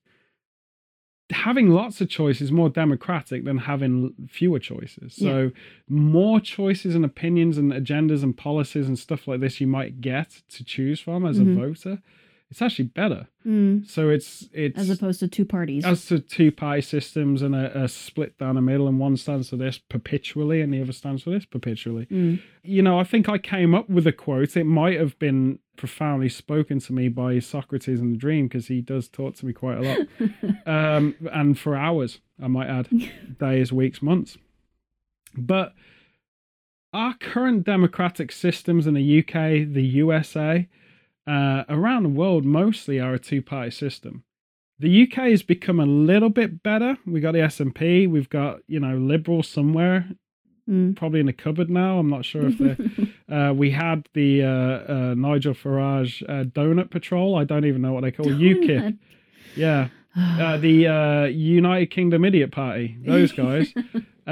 [1.30, 5.14] having lots of choice is more democratic than having fewer choices.
[5.14, 5.50] So,
[5.88, 10.42] more choices and opinions and agendas and policies and stuff like this you might get
[10.50, 11.52] to choose from as Mhm.
[11.52, 12.02] a voter.
[12.50, 13.28] It's actually better.
[13.46, 13.88] Mm.
[13.88, 15.84] So it's it's As opposed to two parties.
[15.84, 19.50] as to two party systems and a, a split down the middle, and one stands
[19.50, 22.06] for this perpetually and the other stands for this perpetually.
[22.06, 22.40] Mm.
[22.62, 24.56] You know, I think I came up with a quote.
[24.56, 28.80] It might have been profoundly spoken to me by Socrates in the dream because he
[28.80, 29.98] does talk to me quite a lot.
[30.66, 32.88] um, and for hours, I might add,
[33.38, 34.38] days, weeks, months.
[35.36, 35.74] But
[36.92, 40.68] our current democratic systems in the UK, the USA,
[41.28, 44.24] uh, around the world mostly are a two-party system.
[44.80, 46.96] The UK has become a little bit better.
[47.04, 50.08] We got the SNP, We've got you know Liberal somewhere,
[50.68, 50.94] Mm.
[50.96, 51.98] probably in the cupboard now.
[51.98, 52.76] I'm not sure if they.
[53.34, 57.36] uh, we had the uh, uh, Nigel Farage uh, donut patrol.
[57.36, 58.38] I don't even know what they call it.
[58.38, 58.98] UKIP.
[59.56, 62.98] Yeah, uh, the uh, United Kingdom Idiot Party.
[63.00, 63.72] Those guys,
[64.26, 64.30] uh,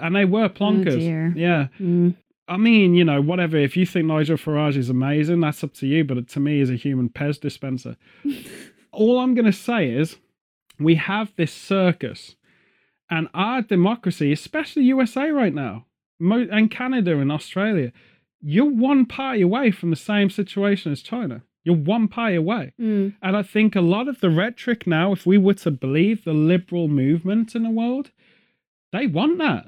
[0.00, 1.02] and they were plonkers.
[1.06, 2.16] Oh, yeah, Mm.
[2.48, 3.56] I mean, you know, whatever.
[3.56, 6.04] If you think Nigel Farage is amazing, that's up to you.
[6.04, 7.96] But to me, he's a human Pez dispenser.
[8.92, 10.16] All I'm going to say is,
[10.78, 12.36] we have this circus,
[13.10, 15.86] and our democracy, especially USA right now,
[16.20, 17.92] and Canada and Australia,
[18.40, 21.42] you're one party away from the same situation as China.
[21.64, 22.72] You're one party away.
[22.80, 23.16] Mm.
[23.20, 26.32] And I think a lot of the rhetoric now, if we were to believe the
[26.32, 28.12] liberal movement in the world,
[28.92, 29.66] they want that.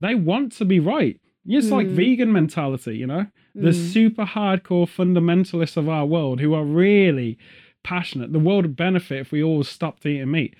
[0.00, 1.18] They want to be right.
[1.46, 1.90] It's like Mm.
[1.94, 3.26] vegan mentality, you know?
[3.54, 3.74] The Mm.
[3.92, 7.38] super hardcore fundamentalists of our world who are really
[7.82, 8.32] passionate.
[8.32, 10.54] The world would benefit if we all stopped eating meat.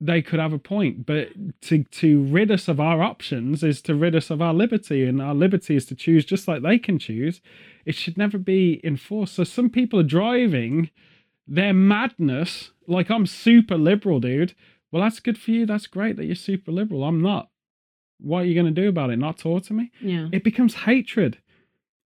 [0.00, 1.28] They could have a point, but
[1.68, 5.22] to to rid us of our options is to rid us of our liberty, and
[5.22, 7.40] our liberty is to choose just like they can choose.
[7.84, 9.34] It should never be enforced.
[9.34, 10.90] So some people are driving
[11.46, 14.54] their madness like I'm super liberal, dude.
[14.90, 15.66] Well, that's good for you.
[15.66, 17.04] That's great that you're super liberal.
[17.04, 17.50] I'm not.
[18.22, 19.18] What are you going to do about it?
[19.18, 19.90] Not talk to me?
[20.00, 20.28] Yeah.
[20.32, 21.38] it becomes hatred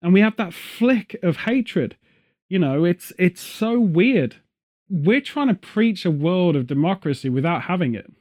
[0.02, 1.96] and we have that flick of hatred
[2.50, 4.36] you know it's it's so weird
[4.90, 8.12] we're trying to preach a world of democracy without having it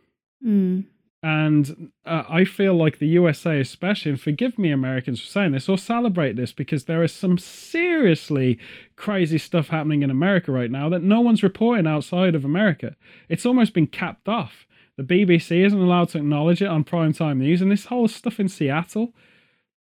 [0.47, 0.85] Mm.
[1.23, 5.69] and uh, i feel like the usa especially and forgive me americans for saying this
[5.69, 8.59] or celebrate this because there is some seriously
[8.97, 12.95] crazy stuff happening in america right now that no one's reporting outside of america
[13.29, 17.61] it's almost been capped off the bbc isn't allowed to acknowledge it on primetime news
[17.63, 19.13] and this whole stuff in seattle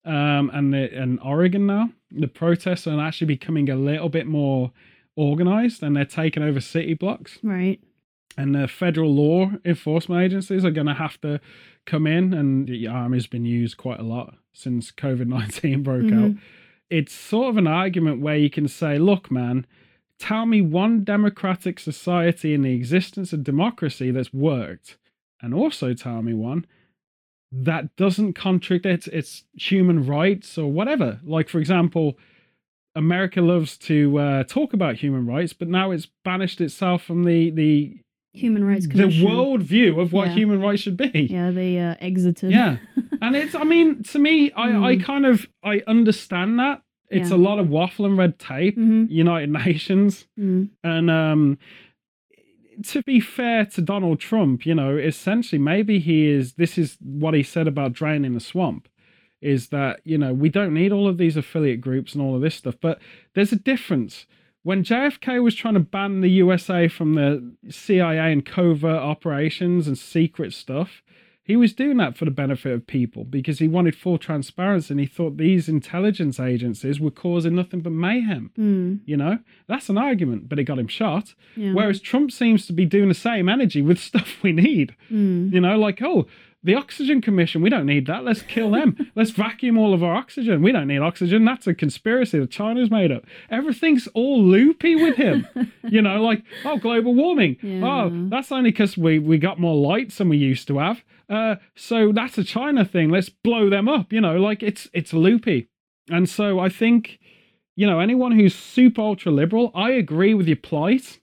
[0.06, 4.72] um, and the, and Oregon now, the protests are actually becoming a little bit more
[5.18, 7.40] organized, and they're taking over city blocks.
[7.44, 7.82] Right.
[8.38, 11.42] And the federal law enforcement agencies are going to have to
[11.86, 16.24] come in, and the army's been used quite a lot since COVID nineteen broke Mhm.
[16.36, 16.36] out.
[16.90, 19.66] It's sort of an argument where you can say, "Look, man."
[20.20, 24.98] Tell me one democratic society in the existence of democracy that's worked,
[25.42, 26.66] and also tell me one
[27.52, 31.20] that doesn't contradict its human rights or whatever.
[31.24, 32.18] Like, for example,
[32.96, 37.52] America loves to uh, talk about human rights, but now it's banished itself from the
[37.52, 37.98] the
[38.34, 40.34] Human Rights the world view of what Yeah.
[40.36, 41.28] human rights should be.
[41.32, 42.52] Yeah, they uh, exited.
[42.52, 42.78] Yeah.
[43.20, 45.04] and it's i mean to me i i Mm.
[45.04, 47.36] kind of i understand that it's Yeah.
[47.36, 50.70] a lot of waffle and red tape hmm united nations Mm.
[50.84, 51.58] and um
[52.84, 57.34] to be fair to donald trump you know essentially maybe he is this is what
[57.34, 58.88] he said about draining the swamp
[59.42, 62.42] is that you know we don't need all of these affiliate groups and all of
[62.42, 63.00] this stuff but
[63.34, 64.26] there's a difference
[64.64, 69.98] when JFK was trying to ban the USA from the CIA and covert operations and
[69.98, 71.02] secret stuff,
[71.48, 75.00] he was doing that for the benefit of people because he wanted full transparency and
[75.00, 78.52] he thought these intelligence agencies were causing nothing but mayhem.
[78.60, 79.00] Mm.
[79.06, 81.36] You know, that's an argument, but it got him shot.
[81.56, 81.72] Yeah.
[81.72, 84.94] Whereas Trump seems to be doing the same energy with stuff we need.
[85.10, 85.54] Mm.
[85.54, 86.28] You know, like, oh,
[86.68, 88.26] the Oxygen Commission, we don't need that.
[88.26, 89.10] Let's kill them.
[89.16, 90.62] Let's vacuum all of our oxygen.
[90.62, 91.46] We don't need oxygen.
[91.46, 93.24] That's a conspiracy that China's made up.
[93.50, 95.48] Everything's all loopy with him.
[95.90, 97.56] you know, like, oh, global warming.
[97.62, 97.86] Yeah.
[97.86, 101.04] Oh, that's only because we, we got more lights than we used to have.
[101.30, 103.10] Uh, so that's a China thing.
[103.10, 104.12] Let's blow them up.
[104.12, 105.70] You know, like it's it's loopy.
[106.10, 107.18] And so I think,
[107.78, 111.20] you know, anyone who's super ultra liberal, I agree with your plight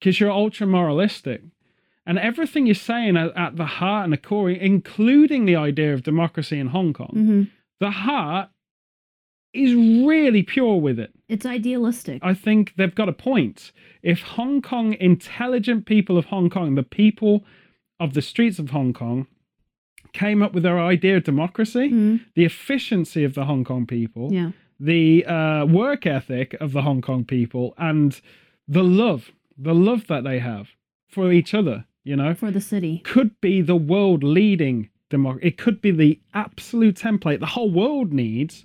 [0.00, 1.42] because you're ultra moralistic.
[2.10, 6.58] And everything you're saying at, the heart and the core, including the idea of democracy
[6.58, 7.42] in Hong Kong, hmm
[7.78, 8.48] the heart
[9.54, 11.12] is really pure with it.
[11.28, 12.18] It's idealistic.
[12.22, 13.72] I think they've got a point.
[14.02, 17.44] If Hong Kong, intelligent people of Hong Kong, the people
[18.00, 19.28] of the streets of Hong Kong,
[20.12, 22.20] came up with their idea of democracy, Mm.
[22.34, 24.50] the efficiency of the Hong Kong people, Yeah.
[24.80, 28.20] the uh, work ethic of the Hong Kong people, and
[28.68, 30.66] the love, the love that they have
[31.08, 32.98] for each other, you know, For the city.
[33.04, 35.48] could be the world leading democracy.
[35.48, 38.64] It could be the absolute template the whole world needs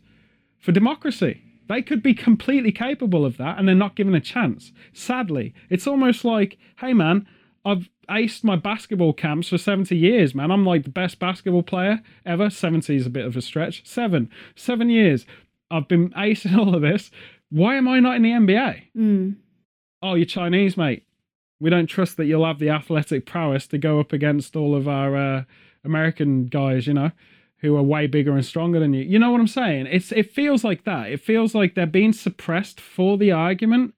[0.60, 1.42] for democracy.
[1.68, 4.72] They could be completely capable of that and they're not given a chance.
[4.94, 7.28] Sadly, it's almost like, hey man,
[7.66, 10.52] I've aced my basketball camps for 70 years, man.
[10.52, 12.52] I'm like the best basketball player ever.
[12.52, 13.84] 70 is a bit of a stretch.
[13.88, 14.30] Seven.
[14.56, 15.26] Seven years.
[15.72, 17.10] I've been acing all of this.
[17.50, 18.82] Why am I not in the NBA?
[18.96, 19.36] Mm.
[20.04, 21.05] Oh, you're Chinese, mate.
[21.60, 24.88] We don't trust that you'll have the athletic prowess to go up against all of
[24.88, 25.44] our uh,
[25.84, 27.12] American guys, you know,
[27.58, 29.04] who are way bigger and stronger than you.
[29.04, 29.88] You know what I'm saying?
[29.90, 31.12] It's it feels like that.
[31.12, 33.94] It feels like they're being suppressed for the argument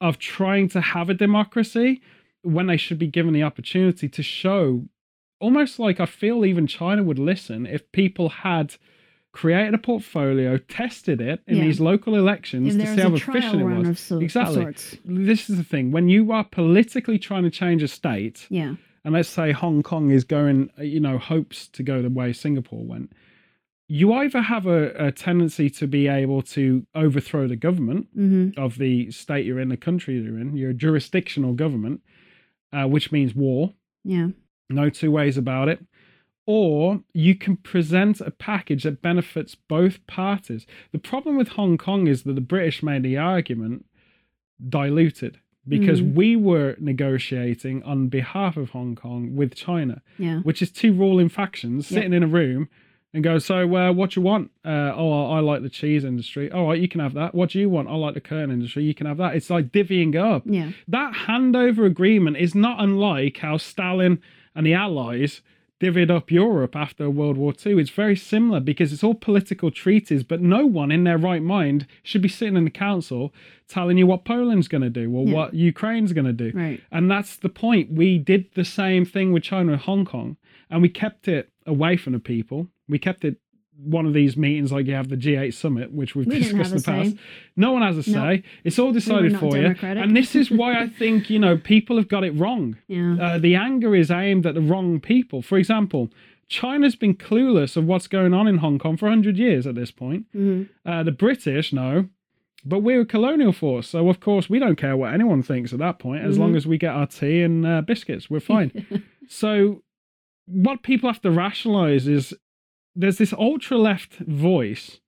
[0.00, 2.00] of trying to have a democracy
[2.42, 4.84] when they should be given the opportunity to show
[5.40, 8.76] almost like I feel even China would listen if people had
[9.38, 11.64] created a portfolio, tested it in Yeah.
[11.66, 14.00] these local elections If to see how efficient it was.
[14.00, 14.64] so- exactly
[15.04, 18.74] this is the thing when you are politically trying to change a state Yeah.
[19.04, 22.84] and let's say hong kong is going you know hopes to go the way singapore
[22.92, 23.12] went
[23.90, 28.70] you either have a, a tendency to be able to overthrow the government hmm of
[28.78, 32.00] the state you're in the country you're in your jurisdictional government
[32.76, 33.72] uh, which means war
[34.04, 34.28] Yeah.
[34.68, 35.78] no two ways about it
[36.50, 40.66] or you can present a package that benefits both parties.
[40.92, 43.84] The problem with Hong Kong is that the British made the argument
[44.66, 46.14] diluted because Mm.
[46.14, 50.40] we were negotiating on behalf of Hong Kong with China, Yeah.
[50.40, 52.70] which is two ruling factions sitting in a room
[53.12, 54.50] and go, So, uh, what you want?
[54.64, 56.50] Uh, oh, I like the cheese industry.
[56.50, 57.34] All right, you can have that.
[57.34, 57.88] What do you want?
[57.88, 58.84] I like the curtain industry.
[58.84, 59.36] You can have that.
[59.36, 60.70] It's like divvying up Yeah.
[60.88, 64.20] that handover agreement is not unlike how Stalin
[64.54, 65.42] and the Allies
[65.80, 67.78] divvied up Europe after World War II.
[67.80, 71.86] It's very similar because it's all political treaties, but no one in their right mind
[72.02, 73.32] should be sitting in the council
[73.68, 75.34] telling you what Poland's going to do or Yeah.
[75.34, 76.50] what Ukraine's going to do.
[76.56, 76.80] Right.
[76.90, 77.92] And that's the point.
[77.92, 80.36] We did the same thing with China and Hong Kong,
[80.70, 82.68] and we kept it away from the people.
[82.88, 83.36] We kept it
[83.80, 86.78] one of these meetings like you have the G8 summit, which we've We discussed in
[86.78, 87.10] the past.
[87.12, 87.18] say.
[87.56, 88.16] No one has a No.
[88.18, 88.42] say.
[88.64, 89.96] It's all decided not for democratic.
[89.98, 90.02] you.
[90.02, 92.76] And this is why I think, you know, people have got it wrong.
[92.88, 93.16] Yeah.
[93.20, 95.42] Uh, the anger is aimed at the wrong people.
[95.42, 96.10] For example,
[96.48, 99.90] China's been clueless of what's going on in Hong Kong for 100 years at this
[99.92, 100.26] point.
[100.32, 102.08] hmm Uh, the British know,
[102.64, 103.88] but we're a colonial force.
[103.90, 106.24] So, of course, we don't care what anyone thinks at that point.
[106.24, 106.40] As Mhm.
[106.40, 108.72] long as we get our tea and uh, biscuits, we're fine.
[109.28, 109.82] so,
[110.46, 112.34] what people have to rationalize is
[112.94, 115.00] there's this ultra left voice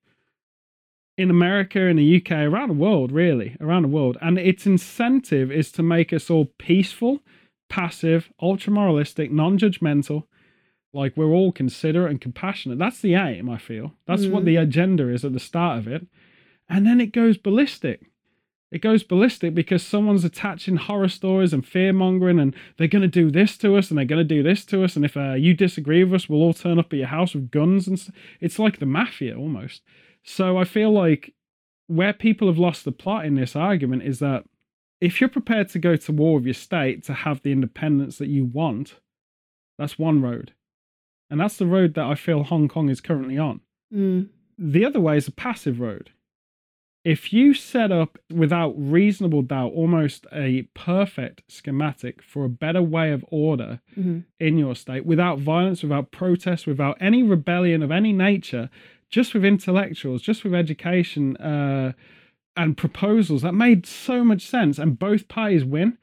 [1.19, 4.17] in America, in the UK, around the world, really, around the world.
[4.23, 7.21] And its incentive is to make us all peaceful,
[7.69, 10.25] passive, ultra moralistic, non judgmental.
[10.93, 12.79] Like we're all considerate and compassionate.
[12.79, 13.95] That's the aim, I feel.
[14.07, 14.47] That's what Mhm.
[14.47, 16.07] the agenda is at the start of it.
[16.69, 18.10] And then it goes ballistic.
[18.71, 23.09] It goes ballistic because someone's attaching horror stories and fear mongering, and they're going to
[23.09, 25.33] do this to us, and they're going to do this to us, and if uh,
[25.35, 28.11] you disagree with us, we'll all turn up at your house with guns, and s-
[28.41, 29.83] it's like the mafia almost.
[30.23, 31.35] So I feel like
[31.89, 34.45] where people have lost the plot in this argument is that
[35.01, 38.29] if you're prepared to go to war with your state to have the independence that
[38.29, 39.01] you want,
[39.79, 40.53] that's one road.
[41.29, 43.61] And that's the road that I feel Hong Kong is currently on.
[43.93, 44.29] Mm.
[44.59, 46.11] The other way is a passive road.
[47.05, 53.11] If you set up without reasonable doubt almost a perfect schematic for a better way
[53.13, 54.25] of order Mhm.
[54.39, 58.69] in your state, without violence, without protest, without any rebellion of any nature,
[59.09, 61.93] just with intellectuals, just with education uh,
[62.57, 65.97] and proposals, that made so much sense, and both parties win.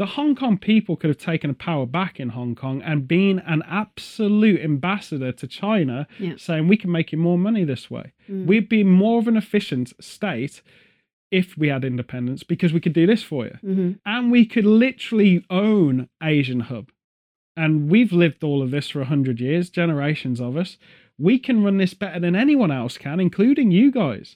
[0.00, 3.38] The Hong Kong people could have taken the power back in Hong Kong and been
[3.40, 6.36] an absolute ambassador to China, Yeah.
[6.38, 8.12] saying we can make you more money this way.
[8.26, 8.46] Mm.
[8.46, 10.62] We'd be more of an efficient state
[11.30, 13.58] if we had independence because we could do this for you.
[13.62, 13.98] Mhm.
[14.06, 16.88] And we could literally own Asian Hub.
[17.54, 20.78] And we've lived all of this for 100 years, generations of us.
[21.18, 24.34] We can run this better than anyone else can, including you guys.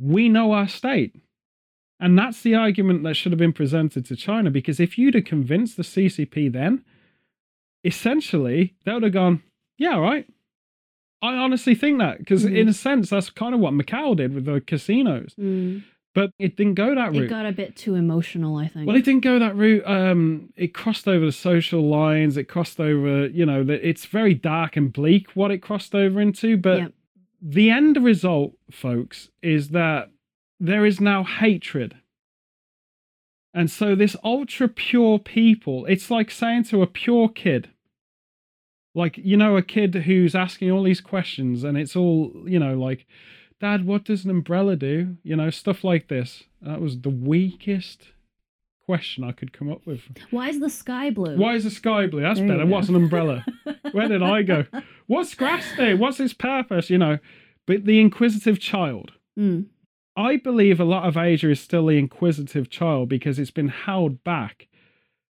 [0.00, 1.14] We know our state.
[1.98, 5.24] And that's the argument that should have been presented to China because if you'd have
[5.24, 6.84] convinced the CCP then,
[7.84, 9.42] essentially they would have gone,
[9.78, 10.26] yeah, all right.
[11.22, 12.56] I honestly think that because, Mhm.
[12.56, 15.34] in a sense, that's kind of what Macau did with the casinos.
[15.38, 15.82] Mm.
[16.14, 17.24] But it didn't go that route.
[17.24, 18.86] It got a bit too emotional, I think.
[18.86, 19.82] Well, it didn't go that route.
[19.86, 22.36] Um, it crossed over the social lines.
[22.38, 26.20] It crossed over, you know, that it's very dark and bleak what it crossed over
[26.20, 26.56] into.
[26.56, 26.92] But Yep.
[27.42, 30.10] the end result, folks, is that
[30.58, 31.96] there is now hatred.
[33.54, 37.70] And so this ultra pure people, it's like saying to a pure kid,
[38.94, 42.78] like, you know, a kid who's asking all these questions and it's all, you know,
[42.78, 43.06] like,
[43.60, 45.16] Dad, what does an umbrella do?
[45.22, 46.44] You know, stuff like this.
[46.60, 48.08] That was the weakest
[48.84, 50.00] question I could come up with.
[50.30, 51.36] Why is the sky blue?
[51.36, 52.22] Why is the sky blue?
[52.22, 52.66] That's There better.
[52.66, 53.44] What's an umbrella?
[53.92, 54.64] Where did I go?
[55.06, 55.96] What's grass do?
[55.96, 56.90] What's its purpose?
[56.90, 57.18] You know,
[57.66, 59.12] but the inquisitive child.
[59.38, 59.66] Mm.
[60.16, 64.24] I believe a lot of Asia is still the inquisitive child because it's been held
[64.24, 64.68] back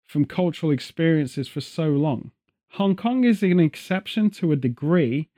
[0.06, 2.30] from cultural experiences for so long.
[2.72, 5.28] Hong Kong is an exception to a degree,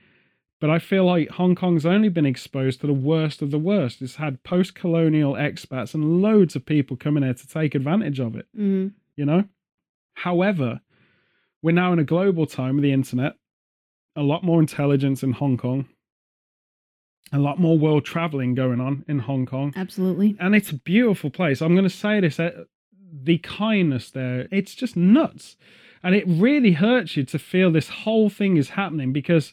[0.60, 4.02] but I feel like Hong Kong's only been exposed to the worst of the worst.
[4.02, 8.36] It's had post colonial expats and loads of people coming here to take advantage of
[8.36, 8.92] it, Mm.
[9.16, 9.44] you know?
[10.14, 10.80] However,
[11.62, 13.36] we're now in a global time with the internet,
[14.16, 15.88] a lot more intelligence in Hong Kong,
[17.32, 20.36] a lot more world traveling going on in Hong Kong Absolutely.
[20.40, 21.60] and it's a beautiful place.
[21.60, 22.64] I'm going to say this: uh,
[23.12, 25.56] the kindness there, it's just nuts,
[26.02, 29.52] and it really hurts you to feel this whole thing is happening because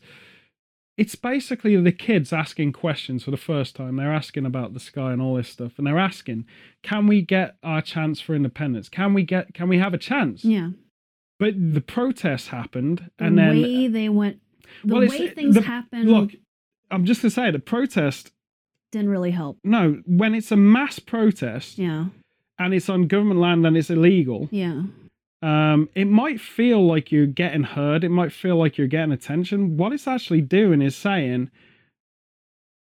[0.97, 3.97] it's basically the kids asking questions for the first time.
[3.97, 6.45] They're asking about the sky and all this stuff, and they're asking,
[6.81, 8.89] "Can we get our chance for independence?
[8.89, 9.53] Can we get?
[9.53, 10.71] Can we have a chance?" Yeah.
[11.39, 14.41] But the protests happened, The and then way they went,
[14.83, 16.31] the Well, way things the- happened look,
[16.91, 18.31] I'm just going to say the protest.
[18.91, 19.57] didn't really help.
[19.63, 22.05] No, when it's a mass protest Yeah.
[22.57, 24.83] and it's on government land and it's illegal, Yeah.
[25.41, 28.03] um, it might feel like you're getting heard.
[28.05, 29.75] It might feel like you're getting attention.
[29.77, 31.51] What it's actually doing is saying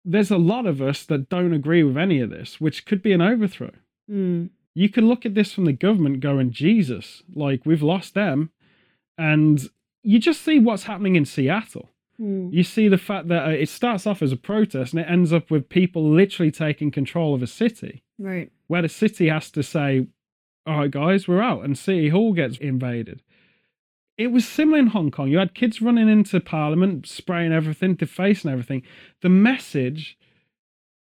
[0.05, 3.13] there's a lot of us that don't agree with any of this, which could be
[3.13, 3.73] an overthrow.
[4.11, 4.51] Mm.
[4.75, 8.51] You could look at this from the government going, Jesus, like we've lost them.
[9.19, 9.69] And
[10.03, 11.91] you just see what's happening in Seattle.
[12.21, 12.53] Mm.
[12.53, 15.33] You see the fact that uh, it starts off as a protest and it ends
[15.33, 18.51] up with people literally taking control of a city Right.
[18.69, 20.07] where the city has to say,
[20.67, 23.23] "All right, guys, we're out," and City Hall gets invaded.
[24.17, 25.29] It was similar in Hong Kong.
[25.29, 28.83] You had kids running into Parliament, spraying everything, defacing everything.
[29.21, 30.17] The message,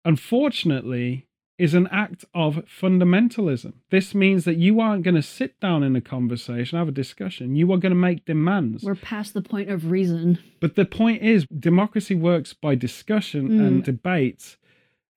[0.04, 1.26] unfortunately,
[1.58, 3.72] is an act of fundamentalism.
[3.90, 7.56] This means that you aren't going to sit down in a conversation, have a discussion.
[7.56, 8.84] You are going to make demands.
[8.84, 10.38] We're past the point of reason.
[10.60, 13.66] But the point is, democracy works by discussion Mm.
[13.66, 14.56] and debate.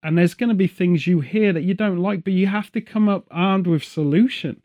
[0.03, 2.71] And there's going to be things you hear that you don't like, but you have
[2.71, 4.61] to come up armed with solution.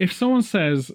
[0.00, 0.90] If someone says,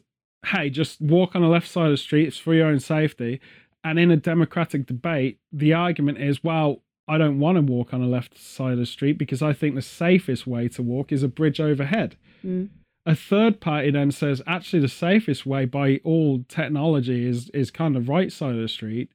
[0.46, 3.40] "Hey, just walk on the left side of the street; it's for your own safety,"
[3.84, 8.02] and in a democratic debate, the argument is, "Well, I don't want to walk on
[8.02, 11.24] the left side of the street because I think the safest way to walk is
[11.24, 12.70] a bridge overhead." Mm.
[13.06, 17.96] a third party then says actually the safest way by all technology is is kind
[17.98, 19.10] of right side of the street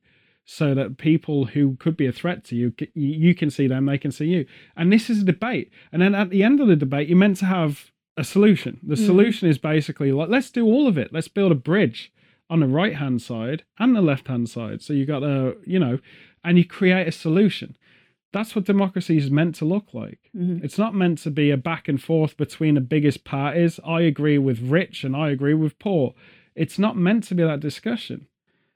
[0.44, 3.98] so that people who could be a threat to you you can see them they
[3.98, 4.44] can see you
[4.76, 7.36] and this is a debate and then at the end of the debate you're meant
[7.36, 9.06] to have a solution the Mhm.
[9.06, 12.12] solution is basically like let's do all of it let's build a bridge
[12.50, 15.78] on the right hand side and the left hand side so you got a you
[15.78, 15.98] know
[16.46, 17.76] and you create a solution
[18.32, 20.62] that's what democracy is meant to look like Mhm.
[20.64, 23.78] it's not meant to be a back and forth between the biggest parties.
[23.98, 26.14] I agree with rich and I agree with poor.
[26.54, 28.26] It's not meant to be that discussion.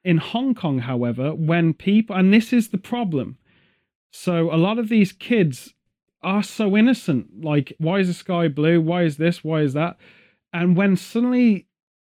[0.05, 3.37] In Hong Kong, however, when people, and this is the problem.
[4.11, 5.75] So a lot of these kids
[6.23, 7.45] are so innocent.
[7.45, 8.81] Like, why is the sky blue?
[8.81, 9.45] Why is this?
[9.45, 9.99] Why is that?
[10.53, 11.67] And when suddenly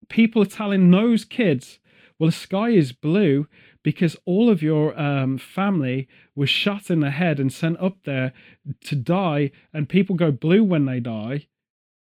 [0.08, 1.80] people are telling those kids,
[2.18, 3.48] well, the sky is blue
[3.84, 8.34] because all of your um, family was shot in the head and sent up there
[8.82, 11.48] to die, and people go blue when they die,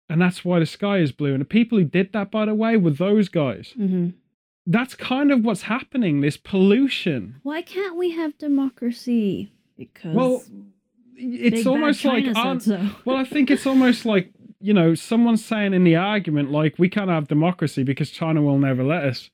[0.09, 1.33] and that's why the sky is blue.
[1.33, 3.73] And the people who did that, by the way, were those guys.
[3.75, 4.09] hmm
[4.65, 6.21] That's kind of what's happening.
[6.21, 7.35] This pollution.
[7.43, 9.51] Why can't we have democracy?
[9.77, 10.43] Because Well,
[11.15, 12.89] it's Big almost like China so.
[13.05, 16.89] well, I think it's almost like you know someone's saying in the argument like we
[16.89, 19.29] can't have democracy because China will never let us,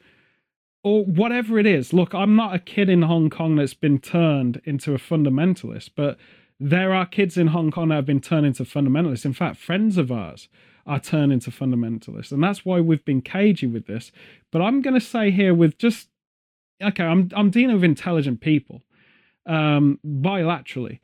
[0.85, 1.93] or whatever it is.
[1.93, 6.17] Look, I'm not a kid in Hong Kong that's been turned into a fundamentalist, but
[6.59, 9.25] there are kids in Hong Kong that have been turned into fundamentalists.
[9.25, 10.47] In fact, friends of ours
[10.85, 14.11] are turned into fundamentalists, and that's why we've been cagey with this.
[14.51, 16.09] But I'm going to say here with just
[16.83, 18.83] okay, I'm I'm dealing with intelligent people
[19.47, 20.99] um, bilaterally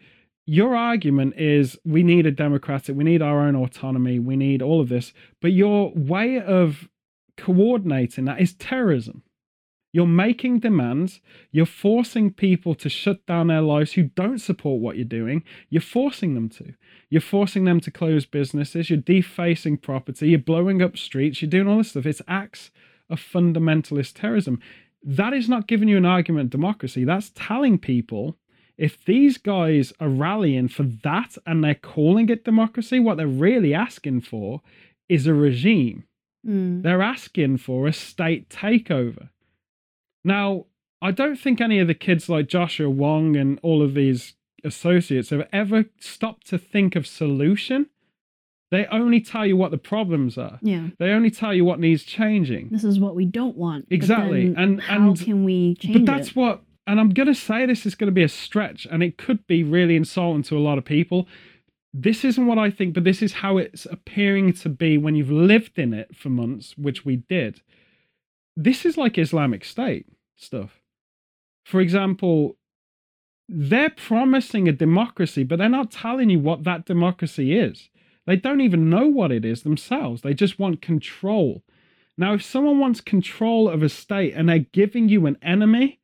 [0.46, 4.82] your argument is we need a democratic, we need our own autonomy, we need all
[4.82, 6.90] of this, but your way of
[7.38, 9.24] coordinating that is terrorism.
[9.94, 11.20] You're making demands,
[11.52, 15.82] you're forcing people to shut down their lives who don't support what you're doing, you're
[15.82, 16.74] forcing them to.
[17.10, 21.68] You're forcing them to close businesses, you're defacing property, you're blowing up streets, you're doing
[21.68, 22.06] all this stuff.
[22.06, 22.72] It's acts
[23.10, 24.62] of fundamentalist terrorism.
[25.04, 27.04] That is not giving you an argument democracy.
[27.04, 28.38] That's telling people
[28.78, 33.74] if these guys are rallying for that and they're calling it democracy, what they're really
[33.74, 34.62] asking for
[35.10, 36.06] is a regime.
[36.48, 36.82] Mm.
[36.82, 39.30] They're asking for a state takeover.
[40.24, 40.66] Now,
[41.02, 45.32] I don't think any of the kids like Joshua Wong and all of these associates
[45.32, 47.88] have ever stopped to think of solution.
[48.70, 50.60] They only tell you what the problems are.
[50.62, 50.90] Yeah.
[51.00, 52.70] They only tell you what needs changing.
[52.70, 53.88] This is what we don't want.
[53.90, 56.36] Exactly, and- how and- can we change but that's it?
[56.36, 59.16] what and i'm going to say this is going to be a stretch and it
[59.18, 61.28] could be really insulting to a lot of people
[61.94, 65.30] this isn't what i think but this is how it's appearing to be when you've
[65.32, 67.62] lived in it for months which we did
[68.56, 70.82] this is like islamic state stuff.
[71.64, 72.58] For example
[73.47, 77.89] they're promising a democracy but they're not telling you what that democracy is.
[78.26, 80.22] They don't even know what it is themselves.
[80.22, 81.64] They just want control.
[82.18, 85.99] Now if someone wants control of a state and they're giving you an enemy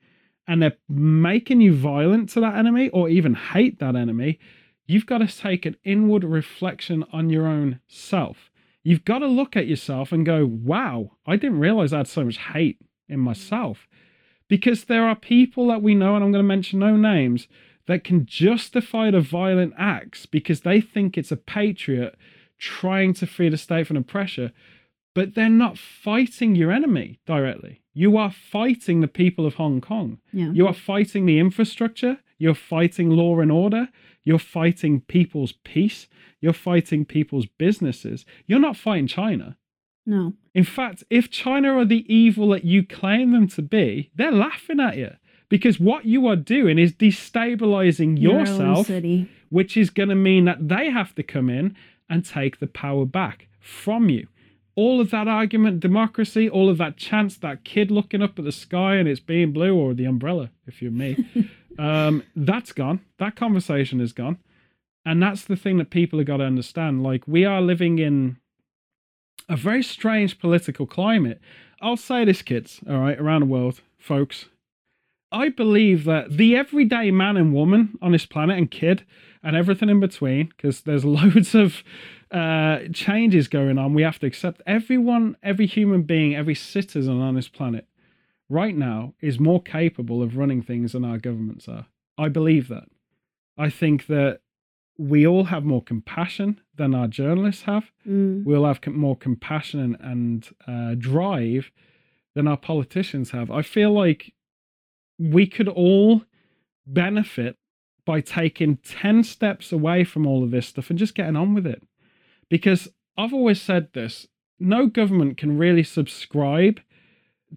[0.48, 4.40] and they're making you violent to that enemy or even hate that enemy,
[4.88, 8.50] you've got to take an inward reflection on your own self.
[8.88, 12.24] You've got to look at yourself and go, wow, I didn't realize I had so
[12.24, 12.80] much hate
[13.10, 13.86] in myself.
[14.48, 17.50] Because there are people that we know, and I'm going to mention no names,
[17.88, 22.16] that can justify the violent acts because they think it's a patriot
[22.58, 24.54] trying to free the state from pressure,
[25.14, 27.82] but they're not fighting your enemy directly.
[27.94, 30.20] You are fighting the people of Hong Kong.
[30.32, 30.52] Yeah.
[30.54, 32.20] You are fighting the infrastructure.
[32.38, 33.90] You're fighting law and order.
[34.28, 36.08] You're fighting people's peace.
[36.42, 38.26] You're fighting people's businesses.
[38.46, 39.56] You're not fighting China.
[40.06, 40.34] no.
[40.54, 44.82] In fact, if China are the evil that you claim them to be, they're laughing
[44.82, 45.12] at you
[45.48, 48.90] because what you are doing is destabilizing Your yourself,
[49.50, 51.78] which is going to mean that they have to come in
[52.10, 54.28] and take the power back from you.
[54.76, 58.52] All of that argument, democracy, all of that chance, that kid looking up at the
[58.52, 61.18] sky and it's being blue, or the umbrella, if you're me,
[61.78, 63.02] um, that's gone.
[63.20, 64.38] That conversation is gone.
[65.06, 67.04] And that's the thing that people have got to understand.
[67.04, 68.38] Like, we are living in
[69.48, 71.40] a very strange political climate.
[71.82, 74.46] I'll say this, kids, all right, around the world, folks.
[75.32, 79.06] I believe that the everyday man and woman on this planet and kid
[79.44, 81.84] and everything in between, because there's loads of
[82.32, 87.36] uh, changes going on, we have to accept everyone, every human being, every citizen on
[87.36, 87.88] this planet
[88.50, 91.88] right now is more capable of running things than our governments are.
[92.18, 92.86] I believe that.
[93.58, 94.40] I think that
[94.98, 98.44] we all have more compassion than our journalists have Mm.
[98.44, 101.72] we'll have more compassion and, and uh, drive
[102.36, 103.52] than our politicians have.
[103.52, 104.34] I feel like
[105.20, 106.24] we could all
[106.86, 107.58] benefit
[108.06, 111.68] by taking 10 steps away from all of this stuff and just getting on with
[111.68, 111.84] it.
[112.50, 112.88] Because
[113.18, 114.28] I've always said this
[114.60, 116.80] no government can really subscribe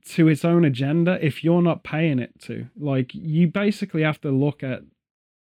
[0.04, 2.66] to its own agenda if you're not paying it to.
[2.78, 4.82] Like, you basically have to look at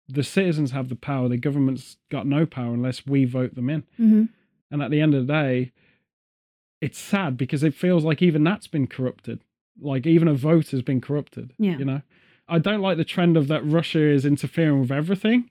[0.09, 3.85] the citizens have the power, the government's got no power unless we vote them in.
[3.97, 4.25] hmm
[4.71, 5.73] And at the end of the day,
[6.81, 9.41] it's sad because it feels like even that's been corrupted.
[9.81, 11.55] Like even a vote has been corrupted.
[11.59, 11.79] Yeah.
[11.79, 12.03] You know?
[12.47, 15.51] I don't like the trend of that Russia is interfering with everything.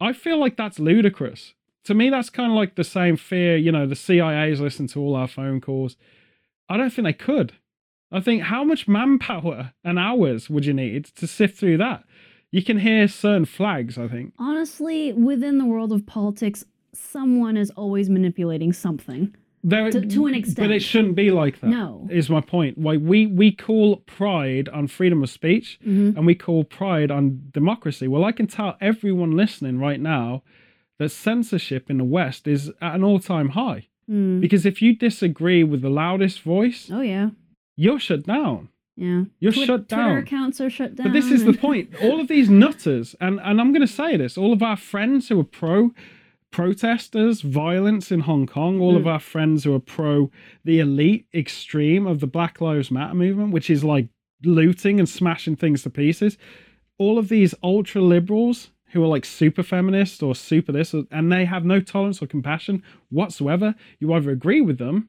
[0.00, 1.52] I feel like that's ludicrous.
[1.84, 5.00] To me, that's kind of like the same fear, you know, the CIA's listen to
[5.00, 5.96] all our phone calls.
[6.68, 7.54] I don't think they could.
[8.12, 12.04] I think how much manpower and hours would you need to sift through that?
[12.50, 14.32] You can hear certain flags, I think.
[14.38, 19.34] Honestly, within the world of politics, someone is always manipulating something.
[19.62, 20.66] there To- to an extent.
[20.66, 21.68] but it shouldn't be like that.
[21.68, 22.08] No.
[22.10, 22.78] is my point.
[22.78, 26.16] Why we we call pride on freedom of speech, Mhm.
[26.16, 28.08] and we call pride on democracy.
[28.08, 30.42] Well, I can tell everyone listening right now
[30.98, 33.88] that censorship in the West is at an all-time high.
[34.10, 34.40] Mm.
[34.40, 37.30] Because if you disagree with the loudest voice, Oh yeah,
[37.84, 38.68] you're shut down.
[38.96, 39.22] yeah.
[39.40, 40.18] You're Twit- shut Twitter down.
[40.18, 41.06] accounts are shut down.
[41.06, 41.86] But this is the point.
[42.02, 45.28] All of these nutters, and, and I'm going to say this, all of our friends
[45.28, 45.90] who are pro
[46.50, 49.12] protesters, violence in Hong Kong, all of Mm.
[49.12, 50.30] our friends who are pro
[50.64, 54.08] the elite extreme of the Black Lives Matter movement, which is like
[54.42, 56.36] looting and smashing things to pieces,
[56.98, 61.44] all of these ultra liberals who are like super feminist or super this, and they
[61.44, 65.08] have no tolerance or compassion whatsoever, you either agree with them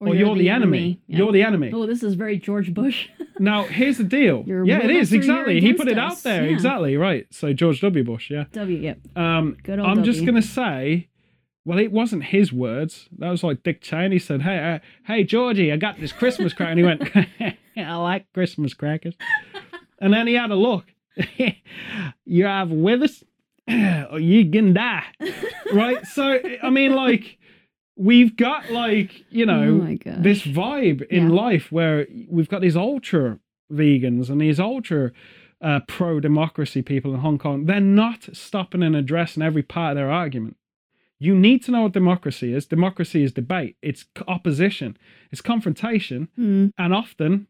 [0.00, 1.00] or, you're, the, enemy.
[1.06, 1.18] Yeah.
[1.18, 1.70] You're the enemy.
[1.72, 3.08] Oh, this is very George Bush.
[3.38, 4.44] Now, here's the deal.
[4.46, 5.60] You're yeah, it is us you're exactly.
[5.60, 6.52] He put it against out there Yeah.
[6.54, 7.26] exactly right.
[7.30, 8.02] So George W.
[8.02, 8.44] Bush, yeah.
[8.52, 8.78] w.
[8.78, 8.98] Yep.
[9.14, 11.10] Um, Good old I'm just gonna say,
[11.66, 13.10] well, it wasn't his words.
[13.18, 16.70] That was like Dick Cheney said, "Hey, uh, hey, Georgie, I got this Christmas cracker,"
[16.70, 17.10] and he went,
[17.76, 19.16] "I like Christmas crackers,"
[20.00, 20.86] and then he had a look.
[22.24, 23.22] you have with us,
[24.10, 25.04] or you can die,
[25.74, 26.06] right?
[26.06, 27.36] So I mean, like.
[27.96, 29.86] We've got like you know oh
[30.22, 31.34] this vibe in Yeah.
[31.34, 33.38] life where we've got these ultra
[33.72, 35.12] vegans and these ultra
[35.62, 37.64] uh, pro democracy people in Hong Kong.
[37.64, 40.56] They're not stopping and addressing every part of their argument.
[41.18, 42.66] You need to know what democracy is.
[42.66, 44.98] Democracy is debate, it's opposition,
[45.32, 46.72] it's confrontation, Mm.
[46.76, 47.46] and often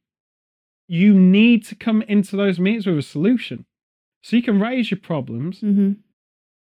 [0.86, 3.66] you need to come into those meetings with a solution.
[4.22, 5.92] So you can raise your problems, hmm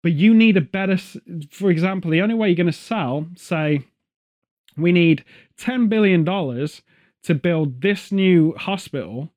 [0.08, 0.98] but you need a better
[1.52, 3.82] for example the only way you're going to sell say
[4.86, 5.18] we need
[5.58, 6.82] 10 billion dollars
[7.24, 9.30] to build this new hospital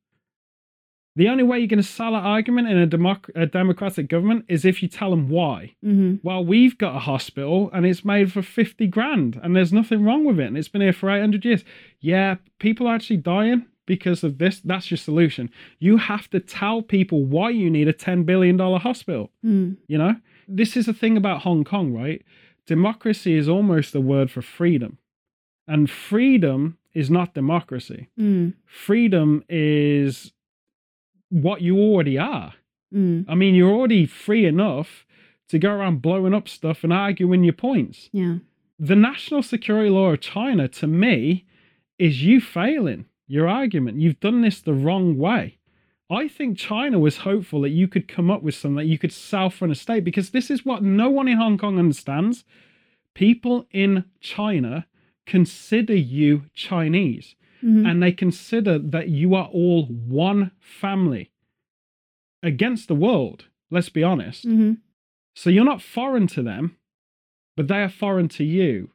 [1.16, 4.45] the only way you're going to sell that argument in a, democ- a democratic government
[4.49, 5.75] is if you tell them why.
[5.83, 10.05] Hmm well we've got a hospital and it's made for 50 grand and there's nothing
[10.05, 11.64] wrong with it and it's been here for 800 years.
[11.99, 15.51] Yeah people are actually dying because of this that's your solution.
[15.81, 19.79] You have to tell people why you need a 10 billion dollar hospital Mm.
[19.89, 20.14] you know,
[20.51, 22.23] this is the thing about Hong Kong, right?
[22.67, 24.99] Democracy is almost the word for freedom.
[25.67, 28.09] And freedom is not democracy.
[28.19, 28.55] Mm.
[28.67, 30.33] Freedom is
[31.29, 32.55] what you already are.
[32.93, 33.25] Mm.
[33.29, 35.07] I mean, you're already free enough
[35.49, 38.09] to go around blowing up stuff and arguing your points.
[38.13, 38.37] Yeah.
[38.79, 41.45] The national security law of China, to me,
[41.99, 44.01] is you failing your argument.
[44.01, 45.59] You've done this the wrong way.
[46.11, 49.13] I think China was hopeful that you could come up with something that you could
[49.13, 52.45] sell for an estate because this is what no one in Hong Kong understands.
[53.15, 54.87] People in China
[55.27, 57.89] consider you Chinese Mhm.
[57.89, 61.31] and they consider that you are all one family
[62.43, 63.47] against the world.
[63.71, 64.47] Let's be honest.
[64.49, 64.79] Mhm.
[65.35, 66.77] So you're not foreign to them,
[67.57, 68.91] but they are foreign to you.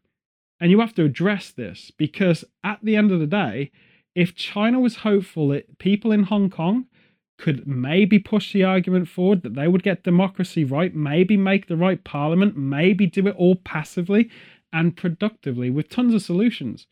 [0.60, 3.72] And you have to address this because at the end of the day,
[4.16, 6.88] if China was hopeful that people in Hong Kong
[7.38, 11.78] could maybe push the argument forward that they would get democracy right, maybe make the
[11.78, 14.30] right parliament, maybe do it all passively
[14.72, 16.88] and productively with tons of solutions.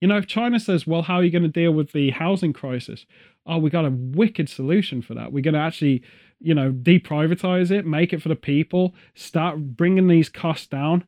[0.00, 2.52] You know, if China says, well, how are you going to deal with the housing
[2.52, 3.06] crisis?
[3.46, 5.32] Oh, we got a wicked solution for that.
[5.32, 6.02] We're going to actually,
[6.40, 11.06] you know, deprivatize it, make it for the people, start bringing these costs down,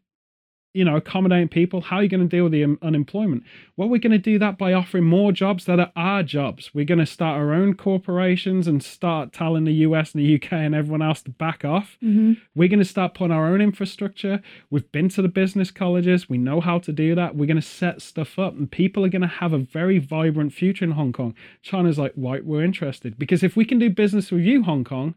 [0.77, 1.81] you know, accommodating people.
[1.81, 3.43] How are you going to deal with the um, unemployment?
[3.77, 6.70] Well, we're going to do that by offering more jobs that are our jobs.
[6.74, 10.53] We're going to start our own corporations and start telling the US and the UK
[10.53, 11.97] and everyone else to back off.
[12.03, 12.37] Mhm.
[12.55, 14.43] We're going to start putting our own infrastructure.
[14.70, 16.29] We've been to the business colleges.
[16.29, 17.35] We know how to do that.
[17.37, 20.53] We're going to set stuff up, and people are going to have a very vibrant
[20.53, 21.35] future in Hong Kong.
[21.62, 23.18] China's like, right, we're interested.
[23.18, 25.14] Because if we can do business with you, Hong Kong,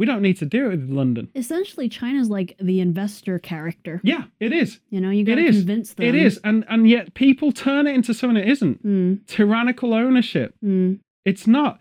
[0.00, 1.28] we don't need to do it with London.
[1.34, 4.00] Essentially, China's like the investor character.
[4.02, 4.80] Yeah, it is.
[4.88, 6.06] You know, you got to convince them.
[6.06, 8.82] It is, And and yet people turn it into something it isn't.
[8.84, 9.26] Mm.
[9.26, 10.54] Tyrannical ownership.
[10.64, 11.00] Mm.
[11.26, 11.78] It's not.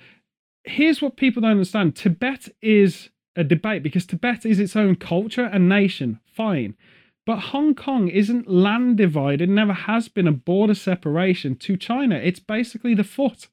[0.65, 5.45] Here's what people don't understand Tibet is a debate because Tibet is its own culture
[5.45, 6.19] and nation.
[6.25, 6.75] Fine.
[7.25, 12.15] But Hong Kong isn't land divided, never has been a border separation to China.
[12.15, 13.47] It's basically the foot.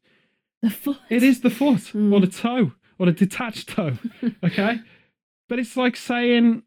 [0.63, 0.99] The foot.
[1.09, 2.21] It is the foot or Mm.
[2.23, 3.95] the toe or a detached toe.
[4.45, 4.81] Okay.
[5.49, 6.63] but it's like saying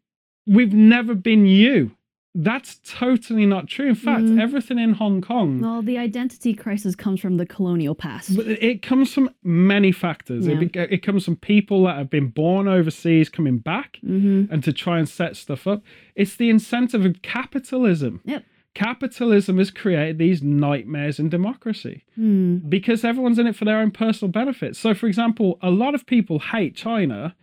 [0.46, 1.92] we've never been you.
[2.32, 3.88] That's totally not true.
[3.88, 4.40] In fact, Mm.
[4.40, 8.36] everything in Hong Kong Well, the identity crisis comes from the colonial past.
[8.36, 10.46] but it comes from many factors.
[10.46, 10.58] It, Yeah.
[10.86, 14.72] be- it comes from people that have been born overseas coming back hmm and to
[14.72, 15.82] try and set stuff up.
[16.14, 18.20] It's the incentive of capitalism.
[18.24, 18.44] Yep.
[18.74, 22.68] Capitalism has created these nightmares in democracy Mm.
[22.70, 24.76] because everyone's in it for their own personal benefit.
[24.76, 27.34] So, for example, a lot of people hate China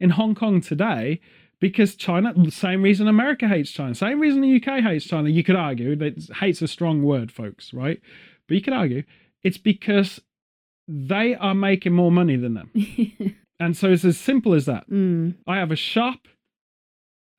[0.00, 1.20] in Hong Kong today
[1.60, 5.28] because China, the same reason America hates China, same reason the UK hates China.
[5.28, 8.00] You could argue that hate's a strong word, folks, right?
[8.48, 9.04] But you could argue
[9.44, 10.20] it's because
[10.88, 12.70] they are making more money than them.
[13.60, 14.90] and so it's as simple as that.
[14.90, 15.34] mm.
[15.46, 16.26] I have a shop.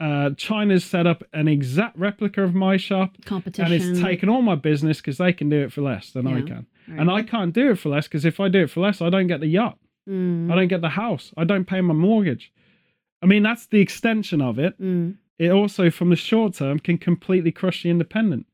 [0.03, 3.71] Uh, China's set up an exact replica of my shop, Competition.
[3.71, 6.41] and it's taken all my business because they can do it for less than I
[6.41, 6.65] can.
[6.89, 6.99] Right.
[6.99, 9.09] And I can't do it for less because if I do it for less, I
[9.09, 9.77] don't get the yacht.
[10.09, 10.51] Mm.
[10.51, 11.31] I don't get the house.
[11.37, 12.51] I don't pay my mortgage.
[13.21, 14.77] I mean, that's the extension of it.
[14.81, 15.15] Mm.
[15.39, 18.45] It also, from the short term, can completely crush the independent.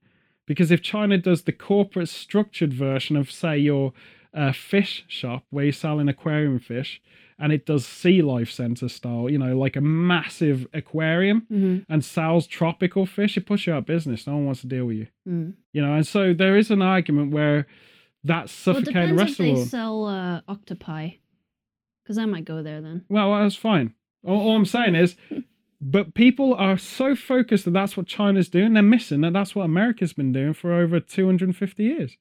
[0.46, 3.94] Because if China does the corporate structured version of, say, your
[4.36, 7.02] uh, fish shop where you're selling aquarium fish,
[7.40, 11.86] and it does sea life center style, you know, like a massive aquarium Mhm.
[11.88, 14.28] and sells tropical fish, it puts you out of business.
[14.28, 15.08] No one wants to deal with you.
[15.28, 15.54] Mm.
[15.74, 17.66] You know, and so there is an argument where
[18.24, 21.10] that's Well, it suffocating depends the if rest of the they sell uh, octopi,
[22.04, 23.06] because I might go there then.
[23.08, 23.94] Well, that's fine.
[24.26, 25.16] All, all I'm saying is,
[25.82, 28.74] but people are so focused that that's what China's doing.
[28.74, 32.18] They're missing that that's what America's been doing for over 250 years.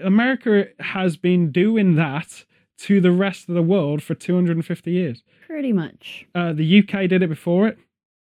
[0.00, 2.44] America has been doing that
[2.78, 5.22] to the rest of the world for 250 years.
[5.46, 6.26] Pretty much.
[6.34, 7.78] Uh, the UK did it before it.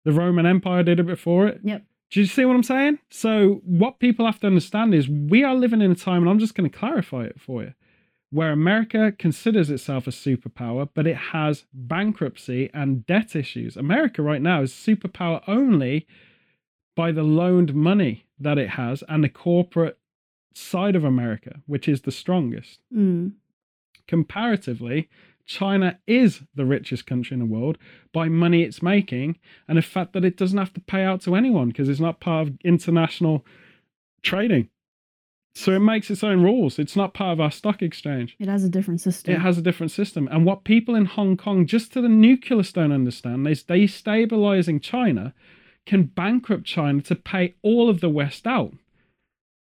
[0.05, 1.61] The Roman Empire did it before it.
[1.65, 1.83] Yep.
[2.11, 2.99] Do you see what I'm saying?
[3.11, 6.39] So, what people have to understand is we are living in a time, and I'm
[6.39, 7.75] just going to clarify it for you,
[8.31, 13.77] where America considers itself a superpower, but it has bankruptcy and debt issues.
[13.77, 16.07] America right now is superpower only
[16.95, 19.99] by the loaned money that it has and the corporate
[20.55, 23.33] side of America, which is the strongest Mm.
[24.07, 25.09] Comparatively,
[25.47, 27.79] China is the richest country in the world
[28.13, 29.39] by money it's making
[29.69, 32.21] and the fact that it doesn't have to pay out to anyone because it's not
[32.21, 33.45] part of international
[34.23, 34.69] trading.
[35.55, 36.79] So it makes its own rules.
[36.79, 38.37] It's not part of our stock exchange.
[38.39, 39.35] It has a different system.
[39.35, 40.29] It has a different system.
[40.31, 45.33] And what people in Hong Kong, just to the nucleus, don't understand is destabilizing China
[45.87, 48.75] can bankrupt China to pay all of the West out.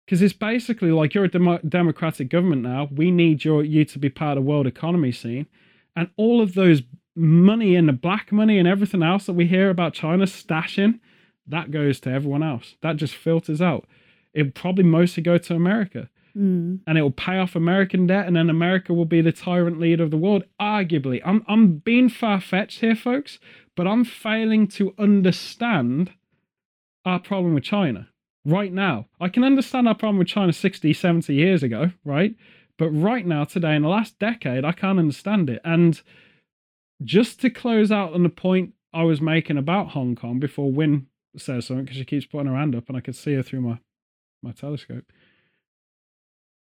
[0.05, 2.89] Because it's basically like you're a demo- democratic government now.
[2.91, 5.47] We need your you to be part of the world economy scene,
[5.95, 6.83] and all of those
[7.15, 10.99] money and the black money and everything else that we hear about China stashing,
[11.47, 12.77] that goes to everyone else.
[12.83, 13.87] That just filters out.
[14.33, 16.81] It probably mostly go to America Mm.
[16.87, 20.03] and it will pay off American debt, and then America will be the tyrant leader
[20.03, 20.45] of the world.
[20.59, 23.39] Arguably, I'm I'm being far fetched here, folks,
[23.77, 26.13] but I'm failing to understand
[27.05, 28.09] our problem with China
[28.45, 29.07] right now.
[29.21, 32.35] I can understand our problem with China 60, 70 years ago, right?
[32.79, 35.61] But right now, today, in the last decade, I can't understand it.
[35.65, 36.01] And
[37.03, 41.07] just to close out on the point I was making about Hong Kong before Win
[41.37, 43.63] says something, because she keeps putting her hand up and I could see her through
[43.63, 43.79] my,
[44.43, 45.05] my telescope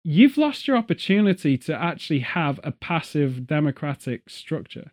[0.03, 4.91] you've lost your opportunity to actually have a passive democratic structure.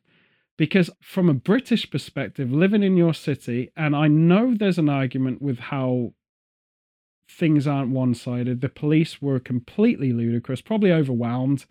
[0.56, 5.40] Because from a British perspective, living in your city, and I know there's an argument
[5.40, 6.12] with how
[7.38, 8.60] things aren't one sided.
[8.60, 11.66] The police were completely ludicrous, probably overwhelmed,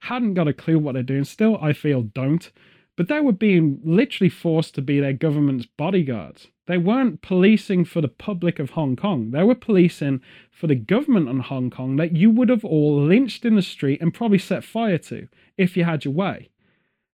[0.00, 1.24] hadn't got a clue what they're doing.
[1.24, 2.50] Still, I feel don't.
[2.96, 6.48] But they were being literally forced to be their government's bodyguards.
[6.66, 9.30] They weren't policing for the public of Hong Kong.
[9.30, 13.44] They were policing for the government in Hong Kong that you would have all lynched
[13.44, 16.50] in the street and probably set fire to if you had your way.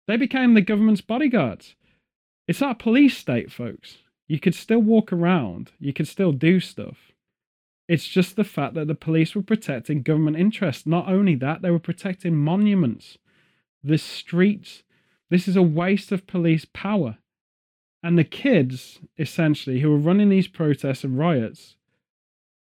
[0.07, 1.75] They became the government's bodyguards.
[2.49, 3.99] It's a police state, folks.
[4.27, 7.12] You could still walk around, you could still do stuff.
[7.89, 10.87] It's just the fact that the police were protecting government interests.
[10.87, 13.19] Not only that, they were protecting monuments,
[13.83, 14.83] the streets.
[15.31, 17.19] This is a waste of police power.
[18.03, 21.77] And the kids, essentially, who were running these protests and riots,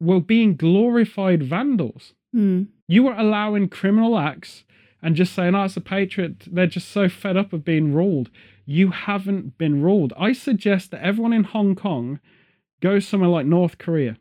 [0.00, 2.14] were being glorified vandals.
[2.34, 2.68] Mm.
[2.86, 4.64] You were allowing criminal acts
[5.02, 6.44] and just saying, oh, it's a patriot.
[6.50, 8.30] They're just so fed up of being ruled.
[8.66, 10.12] You haven't been ruled.
[10.18, 12.20] I suggest that everyone in Hong Kong
[12.80, 14.16] goes somewhere like North Korea.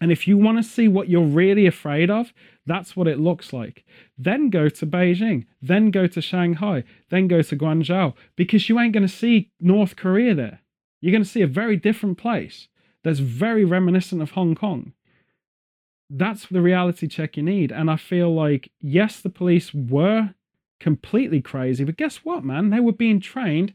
[0.00, 2.32] And if you want to see what you're really afraid of,
[2.66, 3.84] that's what it looks like.
[4.18, 8.92] Then go to Beijing, then go to Shanghai, then go to Guangzhou, because you ain't
[8.92, 10.60] going to see North Korea there.
[11.00, 12.68] You're going to see a very different place
[13.04, 14.92] that's very reminiscent of Hong Kong.
[16.10, 17.72] That's the reality check you need.
[17.72, 20.34] And I feel like, yes, the police were
[20.78, 22.70] completely crazy, but guess what, man?
[22.70, 23.72] They were being trained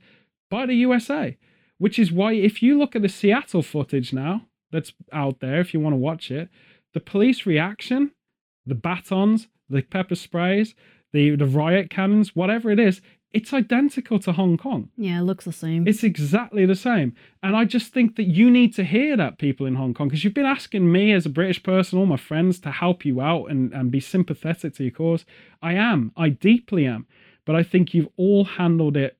[0.49, 1.37] by the USA,
[1.77, 5.73] which is why, if you look at the Seattle footage now that's out there, if
[5.73, 6.49] you want to watch it,
[6.93, 8.11] the police reaction,
[8.65, 10.75] the batons, the pepper sprays,
[11.13, 13.01] the, the riot cannons, whatever it is,
[13.33, 14.89] it's identical to Hong Kong.
[14.97, 15.87] Yeah, it looks the same.
[15.87, 17.15] It's exactly the same.
[17.41, 20.23] And I just think that you need to hear that, people in Hong Kong, because
[20.23, 23.45] you've been asking me as a British person, all my friends, to help you out
[23.45, 25.25] and, and be sympathetic to your cause.
[25.61, 26.11] I am.
[26.17, 27.07] I deeply am.
[27.45, 29.17] But I think you've all handled it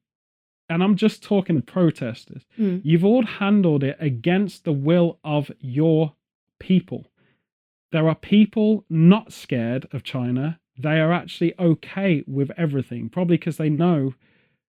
[0.71, 2.81] and I'm just talking to protesters, Mm.
[2.83, 6.13] you've all handled it against the will of your
[6.59, 7.07] people.
[7.91, 10.59] There are people not scared of China.
[10.77, 14.13] They are actually okay with everything, probably because they know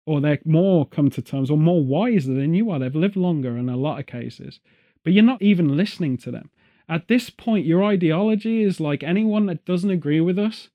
[0.05, 2.79] or they're more come to terms or more wiser than you are.
[2.79, 4.59] They've lived longer in a lot of cases,
[5.03, 6.49] but you're not even listening to them.
[6.87, 10.69] At this point, your ideology is like anyone that doesn't agree with us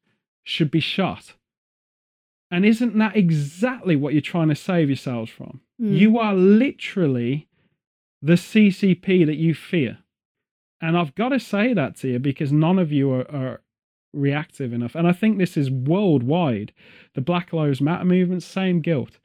[0.45, 1.35] should be shot.
[2.51, 5.61] And isn't that exactly what you're trying to save yourselves from?
[5.81, 5.99] Mm.
[5.99, 7.49] You are literally
[8.23, 9.99] the CCP that you fear.
[10.81, 13.61] And I've got to say that to you because none of you are, are
[14.13, 14.95] reactive enough.
[14.95, 16.73] And I think this is worldwide.
[17.15, 19.19] The Black Lives Matter movement, same guilt.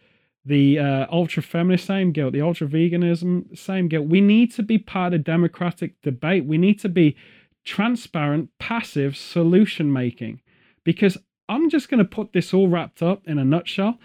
[0.45, 2.33] The uh, ultra feminist, same guilt.
[2.33, 4.07] The ultra veganism, same guilt.
[4.07, 6.45] We need to be part of democratic debate.
[6.45, 7.15] We need to be
[7.65, 10.41] transparent, passive solution making.
[10.83, 11.17] Because
[11.49, 13.99] I'm just going to put this all wrapped up in a nutshell.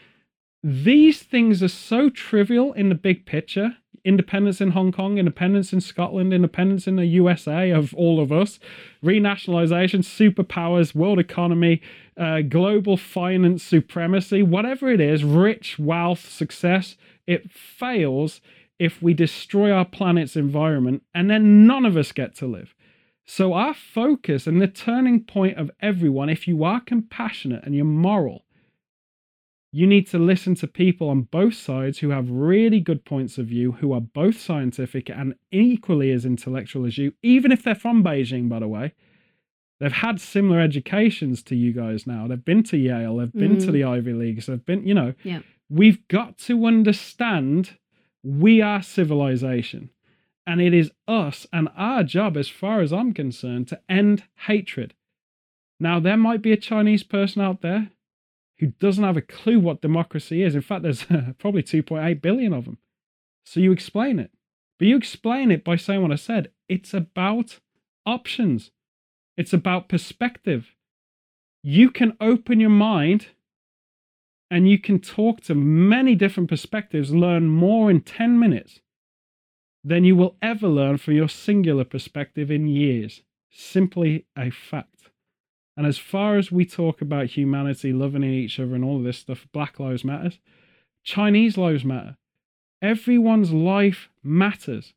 [0.63, 5.81] These things are so trivial in the big picture independence in Hong Kong, independence in
[5.81, 8.61] Scotland, independence in the USA of all of us,
[9.03, 11.81] renationalization, superpowers, world economy,
[12.17, 18.41] uh, global finance supremacy, whatever it is, rich, wealth, success, it fails
[18.79, 22.74] if we destroy our planet's environment and then none of us get to live.
[23.27, 27.85] So, our focus and the turning point of everyone, if you are compassionate and you're
[27.85, 28.45] moral,
[29.73, 33.47] you need to listen to people on both sides who have really good points of
[33.47, 38.05] view, who are both scientific and equally as intellectual as you, even if they're from
[38.05, 38.93] Beijing, by the way.
[39.81, 42.29] They've had similar educations to you guys now.
[42.29, 43.73] They've been to Yale, they've been to Mhm.
[43.73, 45.41] the Ivy Leagues, they've been, you know, Yeah.
[45.69, 47.79] we've got to understand
[48.23, 49.91] we are civilization.
[50.47, 54.95] And it is us and our job, as far as I'm concerned, to end hatred.
[55.81, 57.91] Now, there might be a Chinese person out there
[58.59, 60.55] who doesn't have a clue what democracy is.
[60.55, 61.05] In fact, there's
[61.39, 62.79] probably 2.8 billion of them.
[63.45, 64.31] So you explain it.
[64.79, 66.51] But you explain it by saying what I said.
[66.69, 67.61] It's about
[68.07, 68.71] options,
[69.37, 70.75] it's about perspective.
[71.63, 73.29] You can open your mind
[74.51, 78.81] and you can talk to many different perspectives, learn more in 10 minutes
[79.85, 83.23] than you will ever learn from your singular perspective in years.
[83.51, 85.11] Simply a fact.
[85.77, 89.47] And as far as we talk about humanity loving each other and all this stuff,
[89.53, 90.39] Black Lives Matters,
[91.03, 92.17] Chinese lives matter.
[92.81, 94.95] Everyone's life matters.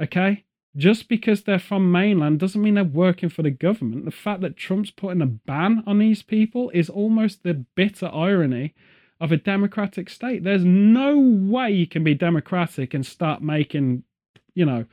[0.00, 0.44] Okay?
[0.76, 4.04] Just because they're from mainland doesn't mean they're working for the government.
[4.04, 8.74] The fact that Trump's putting a ban on these people is almost the bitter irony
[9.22, 10.42] of a democratic state.
[10.42, 14.02] There's no way you can be democratic and start making,
[14.54, 14.84] you know,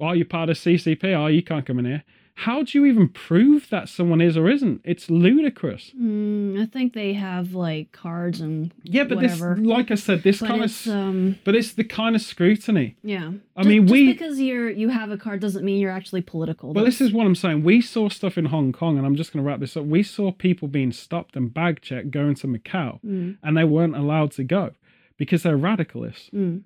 [0.00, 1.14] oh, are you part of CCP?
[1.16, 2.04] Oh, you can't come in here.
[2.40, 4.82] How do you even prove that someone is or isn't?
[4.84, 5.92] It's ludicrous.
[5.98, 9.54] Mm, I think they have like cards and Yeah, but whatever.
[9.56, 12.96] this, like I said, this but kind of, um but it's the kind of scrutiny.
[13.02, 13.32] yeah.
[13.56, 16.20] I Just- mean, just we- because you're you have a card doesn't mean you're actually
[16.20, 16.74] political.
[16.74, 17.62] Well, this is what I'm saying.
[17.64, 19.86] We saw stuff in Hong Kong, and I'm just going to wrap this up.
[19.86, 23.96] We saw people being stopped and bag checked going to Macau, Mm, and they weren't
[23.96, 24.72] allowed to go
[25.16, 26.30] because they're radicalists.
[26.32, 26.60] mm,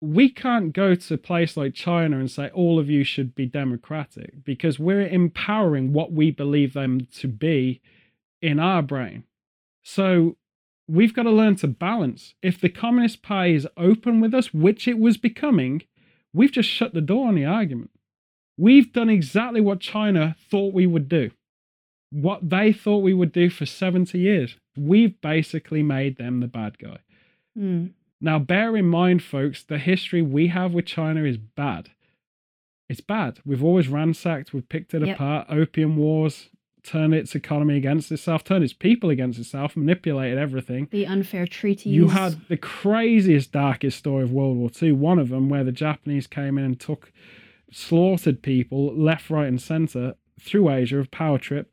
[0.00, 3.46] We can't go to a place like China and say all of you should be
[3.46, 7.80] democratic because we're empowering what we believe them to be
[8.40, 9.24] in our brain.
[9.82, 10.36] So
[10.88, 12.34] we've got to learn to balance.
[12.42, 15.82] If the Communist Party is open with us, which it was becoming,
[16.32, 17.90] we've just shut the door on the argument.
[18.56, 21.30] We've done exactly what China thought we would do,
[22.10, 24.56] what they thought we would do for 70 years.
[24.76, 26.98] We've basically made them the bad guy.
[27.56, 27.92] mm.
[28.20, 31.90] Now, bear in mind, folks, the history we have with China is bad.
[32.88, 33.38] It's bad.
[33.44, 35.16] We've always ransacked, we've picked it Yep.
[35.16, 36.48] apart, opium wars,
[36.82, 40.88] turned its economy against itself, turned its people against itself, manipulated everything.
[40.90, 41.92] The unfair treaties.
[41.92, 44.92] You had the craziest, darkest story of World War II.
[44.92, 47.12] One of them where the Japanese came in and took,
[47.70, 51.70] slaughtered people left, right, and center through Asia of power trip.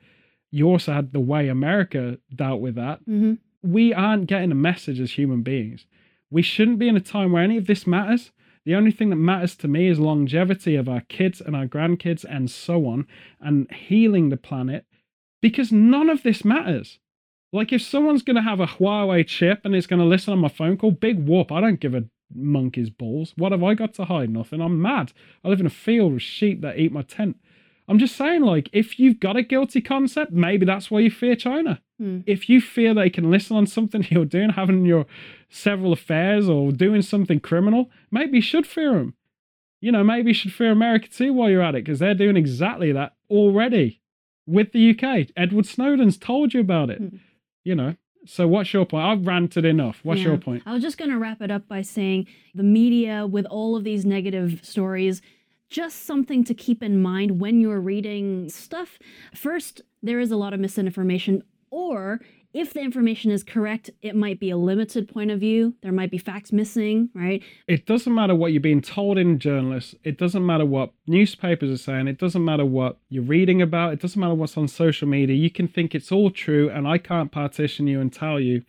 [0.52, 3.06] You also had the way America dealt with that.
[3.08, 3.38] Mhm.
[3.64, 5.86] We aren't getting a message as human beings.
[6.36, 8.34] We shouldn't be in a time where any of this matters.
[8.66, 12.26] The only thing that matters to me is longevity of our kids and our grandkids
[12.26, 13.08] and so on,
[13.40, 14.86] and healing the planet
[15.42, 17.00] because none of this matters.
[17.54, 20.40] Like if someone's going to have a Huawei chip and it's going to listen on
[20.40, 21.54] my phone call, big whoop.
[21.54, 23.32] I don't give a monkey's balls.
[23.38, 24.30] What have I got to hide?
[24.30, 24.60] Nothing.
[24.60, 25.14] I'm mad.
[25.42, 27.38] I live in a field with sheep that eat my tent.
[27.88, 31.36] I'm just saying, like, if you've got a guilty concept, maybe that's why you fear
[31.36, 31.82] China.
[32.00, 32.22] Hmm.
[32.26, 35.06] If you fear they can listen on something you're doing, having your
[35.50, 39.14] several affairs or doing something criminal, maybe you should fear them.
[39.82, 42.38] You know, maybe you should fear America too while you're at it because they're doing
[42.38, 44.02] exactly that already
[44.48, 45.28] with the UK.
[45.38, 46.98] Edward Snowden's told you about it.
[47.00, 47.18] Hmm.
[47.64, 47.96] You know,
[48.28, 49.06] So what's your point?
[49.06, 50.00] I've ranted enough.
[50.02, 50.30] What's Yeah.
[50.30, 50.64] your point?
[50.66, 52.26] I was just going to wrap it up by saying
[52.56, 55.22] the media, with all of these negative stories,
[55.70, 59.00] just something to keep in mind when you're reading stuff.
[59.34, 62.22] First, there is a lot of misinformation, or
[62.54, 65.74] if the information is correct, it might be a limited point of view.
[65.82, 67.44] There might be facts missing, right?
[67.68, 69.94] It doesn't matter what you're being told in journalists.
[70.06, 72.08] It doesn't matter what newspapers are saying.
[72.08, 73.92] It doesn't matter what you're reading about.
[73.92, 75.36] It doesn't matter what's on social media.
[75.36, 78.64] You can think it's all true, and I can't partition you and tell you,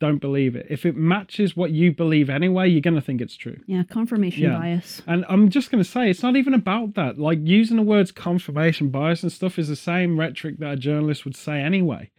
[0.00, 0.66] don't believe it.
[0.70, 3.58] If it matches what you believe anyway, you're going to think it's true.
[3.66, 4.58] Yeah, confirmation Yeah.
[4.58, 5.02] bias.
[5.06, 7.18] And I'm just going to say, it's not even about that.
[7.18, 11.24] Like using the words confirmation bias and stuff is the same rhetoric that a journalist
[11.24, 12.10] would say anyway.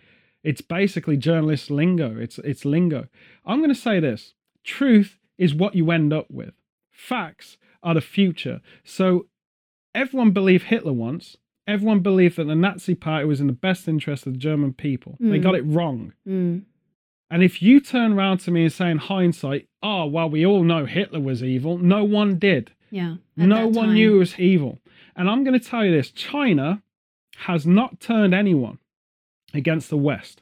[0.44, 2.18] It's basically journalist lingo.
[2.18, 3.08] It's it's lingo.
[3.46, 6.54] I'm going to say this: truth is what you end up with.
[6.92, 8.62] Facts are the future.
[8.86, 9.28] So
[9.94, 11.36] everyone believed Hitler once.
[11.68, 15.18] Everyone believed that the Nazi Party was in the best interest of the German people.
[15.20, 15.44] They Mm.
[15.44, 16.14] got it wrong.
[16.28, 16.64] Mm.
[17.32, 20.64] And if you turn around to me and say in hindsight, oh, well, we all
[20.64, 22.72] know Hitler was evil, no one did.
[22.90, 23.16] Yeah.
[23.36, 23.94] No one time.
[23.94, 24.80] knew it was evil.
[25.16, 26.82] And I'm going to tell you this China
[27.38, 28.80] has not turned anyone
[29.54, 30.42] against the West,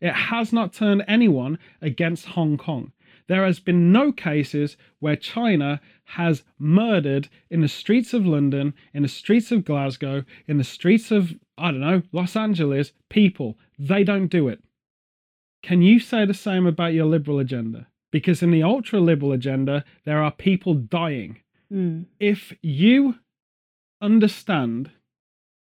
[0.00, 2.92] it has not turned anyone against Hong Kong.
[3.26, 9.02] There has been no cases where China has murdered in the streets of London, in
[9.02, 13.56] the streets of Glasgow, in the streets of, I don't know, Los Angeles, people.
[13.78, 14.62] They don't do it.
[15.64, 17.86] Can you say the same about your liberal agenda?
[18.12, 21.40] Because in the ultra liberal agenda, there are people dying
[21.72, 22.04] Mm.
[22.20, 23.16] if you
[24.00, 24.90] understand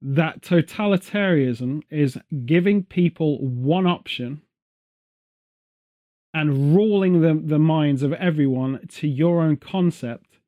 [0.03, 4.41] that totalitarianism is giving people one option
[6.33, 10.39] and ruling the, the minds of everyone to your own concept,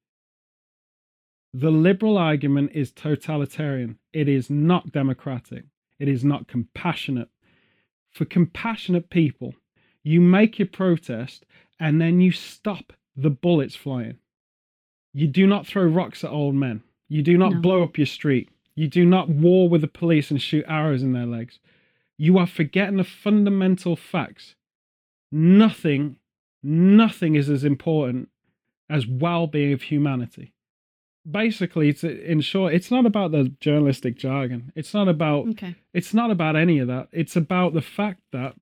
[1.52, 3.98] the liberal argument is totalitarian.
[4.12, 5.64] It is not democratic.
[5.98, 7.28] It is not compassionate.
[8.12, 9.54] For compassionate people,
[10.02, 11.44] you make your protest
[11.80, 14.18] and then you stop the bullets flying.
[15.12, 16.82] You do not throw rocks at old men.
[17.08, 17.60] You do not No.
[17.60, 18.48] blow up your street.
[18.74, 21.60] You do not war with the police and shoot arrows in their legs.
[22.16, 24.54] You are forgetting the fundamental facts.
[25.30, 26.16] Nothing,
[26.62, 28.28] nothing is as important
[28.88, 30.51] as well being of humanity.
[31.30, 34.72] Basically, it's in short, it's not about the journalistic jargon.
[34.74, 35.76] It's not about Okay.
[35.94, 37.08] it's not about any of that.
[37.12, 38.54] It's about the fact that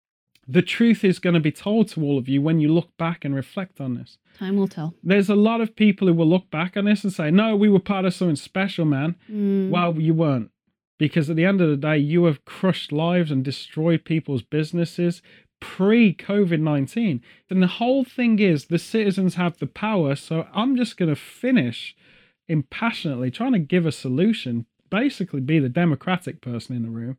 [0.46, 3.24] the truth is going to be told to all of you when you look back
[3.24, 4.18] and reflect on this.
[4.36, 4.94] Time will tell.
[5.02, 7.68] There's a lot of people who will look back on this and say, no, we
[7.68, 9.14] were part of something special, man.
[9.30, 9.70] Mm.
[9.70, 10.50] Well, you weren't.
[10.98, 15.22] Because at the end of the day, you have crushed lives and destroyed people's businesses
[15.60, 17.22] pre COVID 19.
[17.48, 20.16] Then the whole thing is the citizens have the power.
[20.16, 21.94] So I'm just going to finish
[22.50, 27.18] impassionately trying to give a solution, basically, be the democratic person in the room.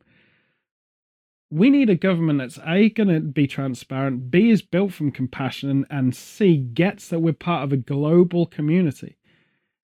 [1.50, 5.86] We need a government that's A, going to be transparent, B, is built from compassion,
[5.90, 9.16] and, C, gets that we're part of a global community.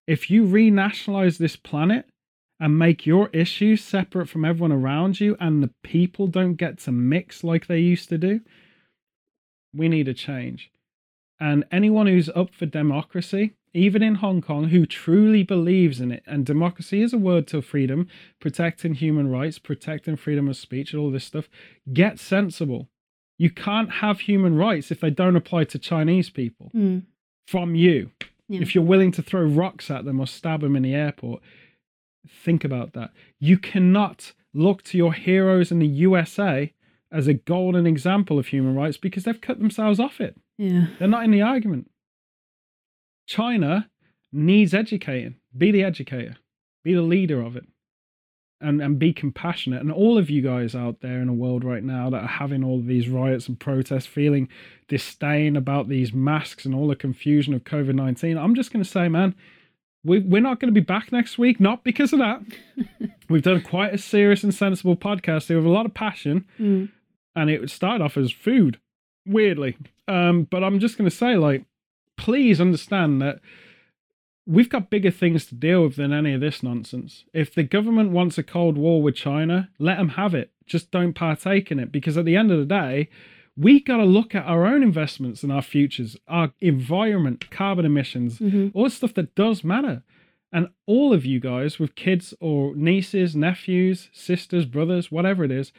[0.07, 2.05] If you renationalize this planet,
[2.59, 6.91] and make your issues separate from everyone around you and the people don't get to
[6.91, 8.41] mix like they used to do,
[9.73, 10.71] we need a change.
[11.39, 16.23] And anyone who's up for democracy, even in Hong Kong, who truly believes in it,
[16.25, 18.07] and democracy is a word to freedom,
[18.39, 21.49] protecting human rights, protecting freedom of speech, and all this stuff,
[21.93, 22.89] get sensible.
[23.37, 27.03] You can't have human rights if they don't apply to Chinese people Mm.
[27.47, 28.11] from you.
[28.47, 28.61] Yeah.
[28.61, 31.41] If you're willing to throw rocks at them or stab them in the airport,
[32.27, 33.11] think about that.
[33.39, 36.73] You cannot look to your heroes in the USA
[37.11, 40.35] as a golden example of human rights because they've cut themselves off it.
[40.57, 40.87] Yeah.
[40.97, 41.89] They're not in the argument.
[43.29, 43.87] China
[44.33, 45.35] needs educating.
[45.55, 46.35] Be the educator.
[46.83, 47.65] Be the leader of it.
[48.61, 49.81] And and be compassionate.
[49.81, 52.61] And all of you guys out there in the world right now that are having
[52.63, 54.49] all of these riots and protests, feeling
[54.89, 58.89] disdain about these masks and all the confusion of COVID 19, I'm just going to
[58.89, 59.33] say, man,
[60.03, 61.59] we, we're not going to be back next week.
[61.61, 62.41] Not because of that.
[63.29, 66.89] We've done quite a serious and sensible podcast here with a lot of passion Mm.
[67.35, 68.79] and it would start off as food,
[69.25, 69.77] weirdly.
[70.07, 71.63] Um, but I'm just going to say, like,
[72.19, 73.39] please understand that
[74.45, 77.23] we've got bigger things to deal with than any of this nonsense.
[77.33, 80.51] If the government wants a cold war with China, let them have it.
[80.65, 83.09] Just don't partake in it because at the end of the day,
[83.55, 88.39] we got to look at our own investments and our futures, our environment, carbon emissions,
[88.39, 88.71] Mhm.
[88.73, 90.03] all the stuff that does matter.
[90.51, 95.71] And all of you guys with kids or nieces, nephews, sisters, brothers, whatever it is,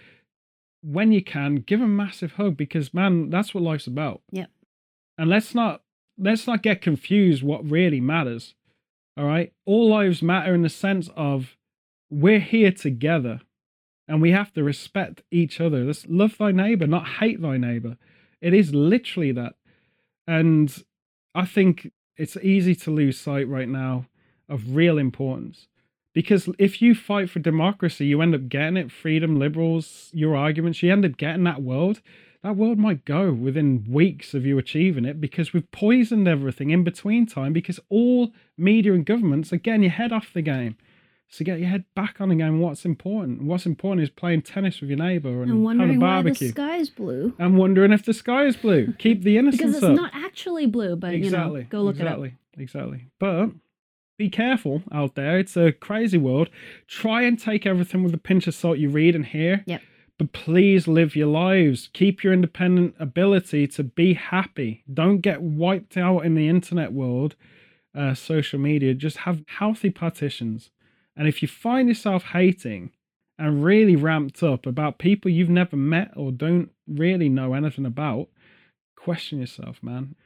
[0.82, 4.22] when you can, give a massive hug because man, that's what life's about.
[4.30, 4.51] Yep.
[5.18, 5.82] And let's not
[6.21, 8.55] let's not get confused what really matters.
[9.16, 9.53] All right?
[9.66, 11.57] All lives matter in the sense of
[12.11, 13.41] we're here together
[14.07, 15.85] and we have to respect each other.
[15.85, 17.97] Let's love thy neighbor, not hate thy neighbor.
[18.41, 19.55] It is literally that.
[20.27, 20.85] And
[21.35, 24.07] I think it's easy to lose sight right now
[24.49, 25.68] of real importance.
[26.12, 30.83] Because if you fight for democracy, you end up getting it freedom, liberals, your arguments,
[30.83, 32.01] you end up getting that world.
[32.43, 36.84] That world might go within weeks of you achieving it because we've poisoned everything in
[36.84, 40.76] between time because all media and governments are getting your head off the game.
[41.28, 42.59] So get your head back on the game.
[42.59, 43.43] What's important?
[43.45, 46.22] What's important is playing tennis with your neighbour and, And having a wondering why the
[46.30, 46.49] barbecue.
[46.49, 47.34] sky's blue.
[47.38, 48.95] I'm wondering if the sky is blue.
[48.99, 49.95] Keep the innocence Because it's up.
[49.95, 51.61] not actually blue, but exactly.
[51.61, 52.05] you know, go look at it.
[52.07, 52.34] exactly.
[52.59, 53.07] Exactly.
[53.20, 53.51] But
[54.18, 55.38] be careful out there.
[55.38, 56.51] It's a crazy world.
[56.88, 59.62] Try and take everything with a pinch of salt you read and hear.
[59.66, 59.82] Yep.
[60.21, 61.89] But please live your lives.
[61.95, 64.85] Keep your independent ability to be happy.
[64.93, 67.37] Don't get wiped out in the internet world,
[67.95, 68.93] uh, social media.
[68.93, 70.68] Just have healthy partitions.
[71.16, 72.91] And if you find yourself hating
[73.39, 78.29] and really ramped up about people you've never met or don't really know anything about,
[78.97, 80.16] question yourself, man.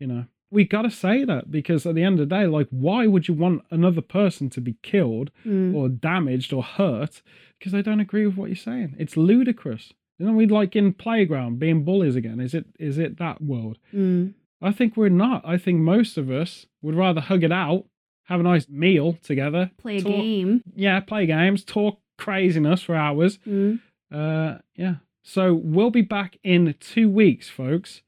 [0.00, 2.68] You know, we got to say that because at the end of the day, like,
[2.70, 5.30] why would you want another person to be killed.
[5.44, 5.74] Mm.
[5.74, 7.22] or damaged or hurt
[7.58, 8.94] because they don't agree with what you're saying?
[8.98, 9.92] It's ludicrous.
[10.18, 12.40] You know, we like in playground being bullies again.
[12.40, 13.78] Is it is it that world?
[13.92, 14.34] Mm.
[14.62, 15.42] I think we're not.
[15.44, 17.84] I think most of us would rather hug it out,
[18.24, 20.62] have a nice meal together, Play a talk- game.
[20.74, 23.38] Yeah, play games, talk craziness for hours.
[23.46, 23.80] Mm.
[24.10, 24.96] Uh, yeah.
[25.22, 28.00] So we'll be back in two weeks, folks.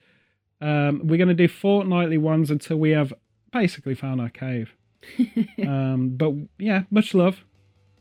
[0.60, 3.12] Um, we're going to do fortnightly ones until we have
[3.52, 4.74] basically found our cave.
[5.66, 7.44] um, but yeah, much love,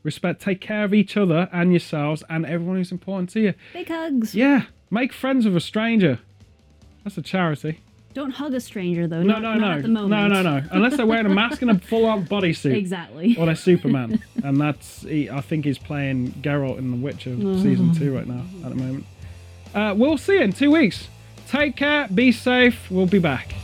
[0.02, 0.40] respect.
[0.40, 3.54] Take care of each other and yourselves and everyone who's important to you.
[3.72, 4.34] Big hugs.
[4.34, 6.18] Yeah, make friends with a stranger.
[7.04, 7.80] That's a charity.
[8.14, 9.22] Don't hug a stranger though.
[9.22, 10.32] No, not, no, not no, At the moment.
[10.32, 10.66] no, no, no.
[10.72, 12.74] Unless they're wearing a mask and a full-on bodysuit.
[12.74, 13.36] Exactly.
[13.38, 17.94] Or they're Superman, and that's he, I think he's playing Geralt in The Witcher season
[17.94, 19.06] two right now at the moment.
[19.74, 21.08] Uh, we'll see you in two weeks.
[21.50, 22.90] Take care, be safe.
[22.90, 23.54] We'll be back.